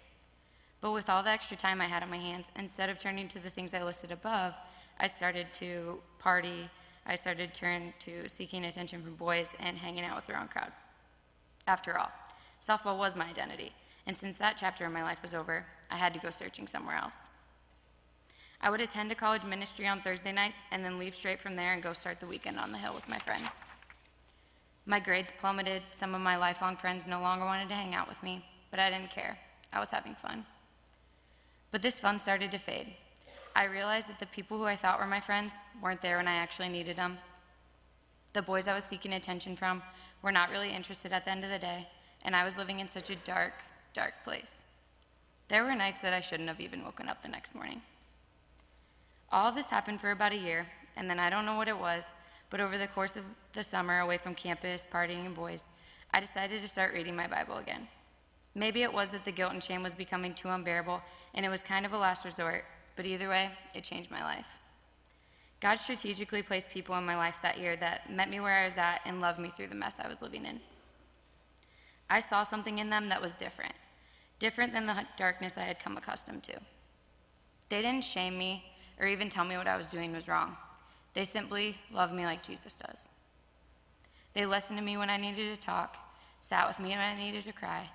But 0.81 0.91
with 0.91 1.09
all 1.09 1.23
the 1.23 1.29
extra 1.29 1.57
time 1.57 1.81
I 1.81 1.85
had 1.85 2.03
on 2.03 2.09
my 2.09 2.17
hands, 2.17 2.51
instead 2.57 2.89
of 2.89 2.99
turning 2.99 3.27
to 3.29 3.39
the 3.39 3.49
things 3.49 3.73
I 3.73 3.83
listed 3.83 4.11
above, 4.11 4.53
I 4.99 5.07
started 5.07 5.47
to 5.53 5.99
party. 6.19 6.69
I 7.05 7.15
started 7.15 7.53
to 7.53 7.59
turn 7.59 7.93
to 7.99 8.27
seeking 8.27 8.65
attention 8.65 9.01
from 9.01 9.15
boys 9.15 9.53
and 9.59 9.77
hanging 9.77 10.03
out 10.03 10.15
with 10.15 10.27
the 10.27 10.33
wrong 10.33 10.47
crowd. 10.47 10.71
After 11.67 11.97
all, 11.97 12.11
softball 12.61 12.97
was 12.97 13.15
my 13.15 13.25
identity, 13.25 13.71
and 14.07 14.15
since 14.15 14.37
that 14.37 14.57
chapter 14.59 14.85
of 14.85 14.93
my 14.93 15.03
life 15.03 15.21
was 15.21 15.33
over, 15.33 15.65
I 15.89 15.97
had 15.97 16.13
to 16.13 16.19
go 16.19 16.29
searching 16.29 16.67
somewhere 16.67 16.95
else. 16.95 17.29
I 18.61 18.69
would 18.69 18.81
attend 18.81 19.11
a 19.11 19.15
college 19.15 19.43
ministry 19.43 19.87
on 19.87 20.01
Thursday 20.01 20.31
nights 20.31 20.63
and 20.71 20.83
then 20.83 20.97
leave 20.97 21.15
straight 21.15 21.39
from 21.39 21.55
there 21.55 21.73
and 21.73 21.83
go 21.83 21.93
start 21.93 22.19
the 22.19 22.27
weekend 22.27 22.59
on 22.59 22.71
the 22.71 22.77
hill 22.77 22.93
with 22.93 23.09
my 23.09 23.19
friends. 23.19 23.63
My 24.85 24.99
grades 24.99 25.33
plummeted. 25.39 25.81
Some 25.91 26.13
of 26.13 26.21
my 26.21 26.37
lifelong 26.37 26.75
friends 26.75 27.07
no 27.07 27.19
longer 27.19 27.45
wanted 27.45 27.69
to 27.69 27.75
hang 27.75 27.95
out 27.95 28.07
with 28.07 28.21
me, 28.21 28.45
but 28.71 28.79
I 28.79 28.89
didn't 28.89 29.09
care. 29.09 29.37
I 29.73 29.79
was 29.79 29.89
having 29.89 30.15
fun. 30.15 30.45
But 31.71 31.81
this 31.81 31.99
fun 31.99 32.19
started 32.19 32.51
to 32.51 32.59
fade. 32.59 32.93
I 33.55 33.65
realized 33.65 34.09
that 34.09 34.19
the 34.19 34.27
people 34.27 34.57
who 34.57 34.65
I 34.65 34.75
thought 34.75 34.99
were 34.99 35.07
my 35.07 35.19
friends 35.19 35.55
weren't 35.81 36.01
there 36.01 36.17
when 36.17 36.27
I 36.27 36.35
actually 36.35 36.69
needed 36.69 36.97
them. 36.97 37.17
The 38.33 38.41
boys 38.41 38.67
I 38.67 38.75
was 38.75 38.83
seeking 38.83 39.13
attention 39.13 39.55
from 39.55 39.81
were 40.21 40.31
not 40.31 40.51
really 40.51 40.71
interested 40.71 41.11
at 41.11 41.25
the 41.25 41.31
end 41.31 41.43
of 41.43 41.49
the 41.49 41.59
day, 41.59 41.87
and 42.23 42.35
I 42.35 42.43
was 42.43 42.57
living 42.57 42.79
in 42.79 42.87
such 42.87 43.09
a 43.09 43.15
dark, 43.17 43.53
dark 43.95 44.13
place. 44.23 44.65
There 45.47 45.63
were 45.63 45.73
nights 45.73 46.01
that 46.01 46.13
I 46.13 46.21
shouldn't 46.21 46.49
have 46.49 46.59
even 46.59 46.83
woken 46.83 47.07
up 47.07 47.21
the 47.21 47.29
next 47.29 47.55
morning. 47.55 47.81
All 49.31 49.51
this 49.51 49.69
happened 49.69 50.01
for 50.01 50.11
about 50.11 50.33
a 50.33 50.37
year, 50.37 50.67
and 50.95 51.09
then 51.09 51.19
I 51.19 51.29
don't 51.29 51.45
know 51.45 51.55
what 51.55 51.67
it 51.67 51.79
was, 51.79 52.13
but 52.49 52.59
over 52.59 52.77
the 52.77 52.87
course 52.87 53.15
of 53.15 53.23
the 53.53 53.63
summer, 53.63 53.99
away 53.99 54.17
from 54.17 54.35
campus, 54.35 54.85
partying, 54.91 55.25
and 55.25 55.33
boys, 55.33 55.65
I 56.13 56.19
decided 56.19 56.61
to 56.61 56.67
start 56.67 56.93
reading 56.93 57.15
my 57.15 57.27
Bible 57.27 57.57
again. 57.57 57.87
Maybe 58.53 58.83
it 58.83 58.93
was 58.93 59.11
that 59.11 59.25
the 59.25 59.31
guilt 59.31 59.53
and 59.53 59.63
shame 59.63 59.83
was 59.83 59.93
becoming 59.93 60.33
too 60.33 60.49
unbearable, 60.49 61.01
and 61.33 61.45
it 61.45 61.49
was 61.49 61.63
kind 61.63 61.85
of 61.85 61.93
a 61.93 61.97
last 61.97 62.23
resort, 62.23 62.65
but 62.95 63.05
either 63.05 63.29
way, 63.29 63.49
it 63.73 63.83
changed 63.83 64.11
my 64.11 64.23
life. 64.23 64.59
God 65.59 65.75
strategically 65.75 66.43
placed 66.43 66.69
people 66.69 66.95
in 66.95 67.05
my 67.05 67.17
life 67.17 67.39
that 67.41 67.59
year 67.59 67.75
that 67.77 68.11
met 68.11 68.29
me 68.29 68.39
where 68.39 68.53
I 68.53 68.65
was 68.65 68.77
at 68.77 69.01
and 69.05 69.19
loved 69.19 69.39
me 69.39 69.49
through 69.49 69.67
the 69.67 69.75
mess 69.75 69.99
I 69.99 70.07
was 70.07 70.21
living 70.21 70.45
in. 70.45 70.59
I 72.09 72.19
saw 72.19 72.43
something 72.43 72.77
in 72.77 72.89
them 72.89 73.09
that 73.09 73.21
was 73.21 73.35
different, 73.35 73.73
different 74.39 74.73
than 74.73 74.85
the 74.85 75.05
darkness 75.17 75.57
I 75.57 75.63
had 75.63 75.79
come 75.79 75.97
accustomed 75.97 76.43
to. 76.43 76.53
They 77.69 77.81
didn't 77.81 78.03
shame 78.03 78.37
me 78.37 78.63
or 78.99 79.07
even 79.07 79.29
tell 79.29 79.45
me 79.45 79.57
what 79.57 79.67
I 79.67 79.77
was 79.77 79.89
doing 79.89 80.13
was 80.13 80.27
wrong. 80.27 80.55
They 81.13 81.25
simply 81.25 81.77
loved 81.91 82.13
me 82.13 82.25
like 82.25 82.43
Jesus 82.43 82.73
does. 82.73 83.07
They 84.33 84.45
listened 84.45 84.77
to 84.79 84.85
me 84.85 84.97
when 84.97 85.09
I 85.09 85.17
needed 85.17 85.55
to 85.55 85.61
talk, 85.61 85.97
sat 86.41 86.67
with 86.67 86.79
me 86.79 86.89
when 86.89 86.99
I 86.99 87.15
needed 87.15 87.45
to 87.45 87.53
cry, 87.53 87.89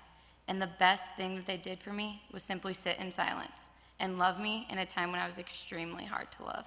and 0.47 0.61
the 0.61 0.69
best 0.79 1.15
thing 1.15 1.35
that 1.35 1.45
they 1.45 1.57
did 1.57 1.79
for 1.79 1.93
me 1.93 2.23
was 2.31 2.43
simply 2.43 2.73
sit 2.73 2.97
in 2.99 3.11
silence 3.11 3.69
and 3.99 4.17
love 4.17 4.39
me 4.39 4.65
in 4.69 4.79
a 4.79 4.85
time 4.85 5.11
when 5.11 5.21
I 5.21 5.25
was 5.25 5.37
extremely 5.37 6.03
hard 6.03 6.31
to 6.31 6.43
love. 6.43 6.65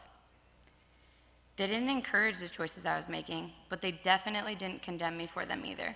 They 1.57 1.67
didn't 1.67 1.89
encourage 1.89 2.39
the 2.39 2.49
choices 2.49 2.87
I 2.87 2.97
was 2.97 3.09
making, 3.09 3.53
but 3.69 3.81
they 3.81 3.93
definitely 3.93 4.55
didn't 4.55 4.83
condemn 4.83 5.17
me 5.17 5.27
for 5.27 5.45
them 5.45 5.65
either. 5.65 5.95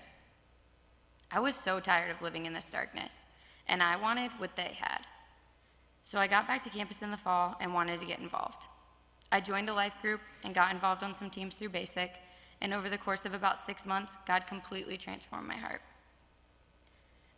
I 1.31 1.41
was 1.41 1.55
so 1.55 1.79
tired 1.79 2.11
of 2.11 2.23
living 2.23 2.47
in 2.47 2.53
this 2.53 2.71
darkness, 2.71 3.25
and 3.69 3.83
I 3.83 3.97
wanted 3.97 4.31
what 4.39 4.57
they 4.57 4.77
had. 4.81 5.01
So 6.03 6.19
I 6.19 6.27
got 6.27 6.47
back 6.47 6.63
to 6.65 6.71
campus 6.71 7.03
in 7.03 7.11
the 7.11 7.17
fall 7.17 7.57
and 7.61 7.75
wanted 7.75 8.01
to 8.01 8.07
get 8.07 8.19
involved. 8.19 8.65
I 9.31 9.41
joined 9.41 9.69
a 9.69 9.75
life 9.75 10.01
group 10.01 10.21
and 10.43 10.55
got 10.55 10.73
involved 10.73 11.03
on 11.03 11.15
some 11.15 11.29
teams 11.29 11.57
through 11.57 11.69
Basic, 11.69 12.13
and 12.61 12.73
over 12.73 12.89
the 12.89 12.99
course 12.99 13.27
of 13.27 13.35
about 13.35 13.59
six 13.59 13.85
months, 13.85 14.17
God 14.27 14.47
completely 14.47 14.97
transformed 14.97 15.47
my 15.47 15.57
heart. 15.57 15.83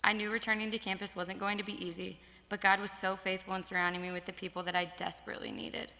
I 0.02 0.12
knew 0.12 0.30
returning 0.30 0.70
to 0.70 0.78
campus 0.78 1.16
wasn't 1.16 1.40
going 1.40 1.58
to 1.58 1.64
be 1.64 1.84
easy, 1.84 2.18
but 2.48 2.60
God 2.60 2.80
was 2.80 2.90
so 2.90 3.16
faithful 3.16 3.54
in 3.54 3.62
surrounding 3.62 4.02
me 4.02 4.12
with 4.12 4.24
the 4.24 4.32
people 4.32 4.62
that 4.62 4.76
I 4.76 4.90
desperately 4.96 5.52
needed. 5.52 5.90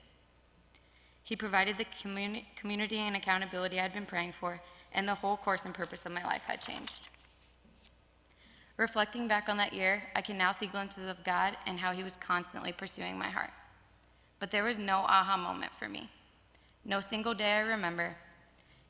He 1.22 1.36
provided 1.36 1.76
the 1.76 1.84
communi- 1.84 2.44
community 2.56 2.98
and 2.98 3.14
accountability 3.14 3.78
I'd 3.78 3.92
been 3.92 4.06
praying 4.06 4.32
for, 4.32 4.60
and 4.92 5.06
the 5.06 5.14
whole 5.14 5.36
course 5.36 5.64
and 5.64 5.74
purpose 5.74 6.06
of 6.06 6.12
my 6.12 6.24
life 6.24 6.44
had 6.44 6.60
changed. 6.60 7.08
Reflecting 8.80 9.28
back 9.28 9.50
on 9.50 9.58
that 9.58 9.74
year, 9.74 10.02
I 10.16 10.22
can 10.22 10.38
now 10.38 10.52
see 10.52 10.66
glimpses 10.66 11.04
of 11.04 11.22
God 11.22 11.54
and 11.66 11.78
how 11.78 11.92
He 11.92 12.02
was 12.02 12.16
constantly 12.16 12.72
pursuing 12.72 13.18
my 13.18 13.26
heart. 13.26 13.50
But 14.38 14.50
there 14.50 14.64
was 14.64 14.78
no 14.78 15.00
aha 15.00 15.36
moment 15.36 15.74
for 15.74 15.86
me. 15.86 16.08
No 16.86 17.00
single 17.00 17.34
day 17.34 17.52
I 17.52 17.60
remember. 17.60 18.16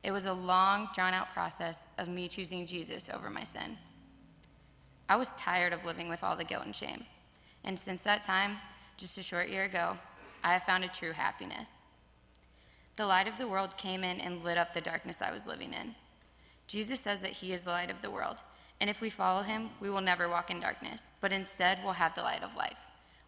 It 0.05 0.12
was 0.12 0.26
a 0.26 0.33
long, 0.33 0.90
drawn 0.94 1.12
out 1.12 1.33
process 1.33 1.88
of 1.98 2.09
me 2.09 2.29
choosing 2.29 2.66
Jesus 2.66 3.11
over 3.12 3.31
my 3.31 3.42
sin. 3.42 3.76
I 5.09 5.16
was 5.16 5.31
tired 5.31 5.72
of 5.72 5.85
living 5.85 6.09
with 6.09 6.22
all 6.22 6.37
the 6.37 6.44
guilt 6.44 6.66
and 6.66 6.76
shame. 6.76 7.05
And 7.64 7.76
since 7.76 8.05
that 8.05 8.22
time, 8.22 8.59
just 8.96 9.18
a 9.18 9.24
short 9.24 9.48
year 9.48 9.64
ago, 9.64 9.98
I 10.44 10.53
have 10.53 10.62
found 10.62 10.85
a 10.85 10.88
true 10.88 11.11
happiness. 11.11 11.83
The 12.94 13.07
light 13.07 13.26
of 13.26 13.38
the 13.38 13.48
world 13.48 13.76
came 13.76 14.05
in 14.05 14.20
and 14.20 14.44
lit 14.44 14.57
up 14.57 14.72
the 14.72 14.81
darkness 14.81 15.20
I 15.20 15.33
was 15.33 15.48
living 15.48 15.72
in. 15.72 15.96
Jesus 16.68 17.00
says 17.00 17.22
that 17.22 17.33
He 17.33 17.53
is 17.53 17.64
the 17.64 17.70
light 17.70 17.90
of 17.90 18.03
the 18.03 18.11
world, 18.12 18.44
and 18.80 18.88
if 18.88 19.00
we 19.00 19.10
follow 19.10 19.42
him, 19.42 19.70
we 19.80 19.90
will 19.90 20.00
never 20.00 20.28
walk 20.28 20.50
in 20.50 20.60
darkness, 20.60 21.10
but 21.20 21.32
instead 21.32 21.84
will 21.84 21.92
have 21.92 22.14
the 22.14 22.22
light 22.22 22.42
of 22.42 22.56
life. 22.56 22.78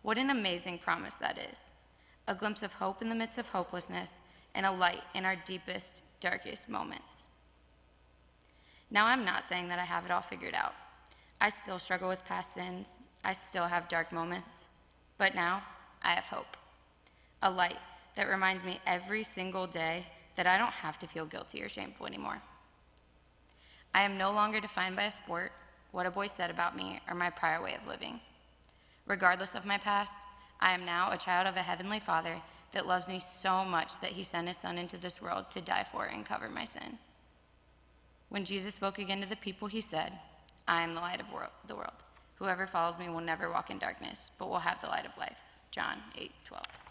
What 0.01 0.19
an 0.19 0.31
amazing 0.31 0.79
promise 0.79 1.19
that 1.19 1.39
is! 1.39 1.73
A 2.27 2.35
glimpse 2.35 2.63
of 2.63 2.75
hope 2.75 3.03
in 3.03 3.09
the 3.09 3.15
midst 3.15 3.39
of 3.39 3.49
hopelessness, 3.49 4.21
and 4.55 4.65
a 4.65 4.73
light 4.73 5.03
in 5.15 5.25
our 5.25 5.37
deepest, 5.45 6.03
darkest 6.21 6.69
moments. 6.69 7.27
Now, 8.91 9.07
I'm 9.07 9.25
not 9.25 9.45
saying 9.45 9.69
that 9.69 9.79
I 9.79 9.85
have 9.85 10.05
it 10.05 10.11
all 10.11 10.21
figured 10.21 10.55
out. 10.55 10.75
I 11.41 11.49
still 11.49 11.79
struggle 11.79 12.09
with 12.09 12.25
past 12.25 12.55
sins, 12.55 13.01
I 13.25 13.33
still 13.33 13.65
have 13.65 13.89
dark 13.89 14.13
moments, 14.13 14.67
but 15.19 15.35
now 15.35 15.63
I 16.03 16.13
have 16.13 16.25
hope. 16.25 16.57
A 17.43 17.51
light 17.51 17.79
that 18.17 18.29
reminds 18.29 18.65
me 18.65 18.81
every 18.87 19.23
single 19.23 19.67
day 19.67 20.07
that 20.37 20.47
I 20.47 20.59
don't 20.59 20.73
have 20.73 20.99
to 21.01 21.07
feel 21.07 21.27
guilty 21.27 21.63
or 21.63 21.69
shameful 21.69 22.07
anymore. 22.07 22.41
I 23.95 24.03
am 24.03 24.17
no 24.17 24.33
longer 24.33 24.61
defined 24.61 24.97
by 24.97 25.05
a 25.05 25.11
sport, 25.11 25.53
what 25.91 26.07
a 26.07 26.11
boy 26.11 26.27
said 26.27 26.51
about 26.51 26.77
me, 26.77 27.01
or 27.09 27.15
my 27.15 27.31
prior 27.31 27.63
way 27.63 27.75
of 27.75 27.87
living. 27.87 28.21
Regardless 29.07 29.55
of 29.55 29.67
my 29.67 29.79
past, 29.79 30.21
I 30.61 30.73
am 30.73 30.85
now 30.85 31.11
a 31.11 31.19
child 31.19 31.47
of 31.47 31.57
a 31.57 31.61
heavenly 31.63 32.01
Father 32.01 32.37
that 32.73 32.87
loves 32.87 33.09
me 33.09 33.21
so 33.21 33.65
much 33.65 34.01
that 34.01 34.13
he 34.13 34.23
sent 34.23 34.49
his 34.49 34.57
Son 34.57 34.79
into 34.79 34.97
this 34.97 35.21
world 35.21 35.51
to 35.51 35.61
die 35.61 35.85
for 35.91 36.07
and 36.07 36.25
cover 36.25 36.49
my 36.49 36.65
sin. 36.65 36.99
When 38.31 38.45
Jesus 38.45 38.75
spoke 38.75 38.99
again 38.99 39.21
to 39.21 39.29
the 39.29 39.37
people, 39.37 39.69
he 39.69 39.83
said, 39.83 40.13
I 40.67 40.83
am 40.83 40.95
the 40.95 41.01
light 41.01 41.21
of 41.21 41.27
the 41.67 41.75
world. 41.75 41.93
Whoever 42.37 42.67
follows 42.67 42.99
me 42.99 43.09
will 43.09 43.21
never 43.21 43.51
walk 43.51 43.71
in 43.71 43.79
darkness, 43.79 44.31
but 44.39 44.49
will 44.49 44.59
have 44.61 44.81
the 44.81 44.89
light 44.89 45.05
of 45.05 45.19
life. 45.19 45.41
John 45.71 45.99
8 46.17 46.31
12. 46.45 46.82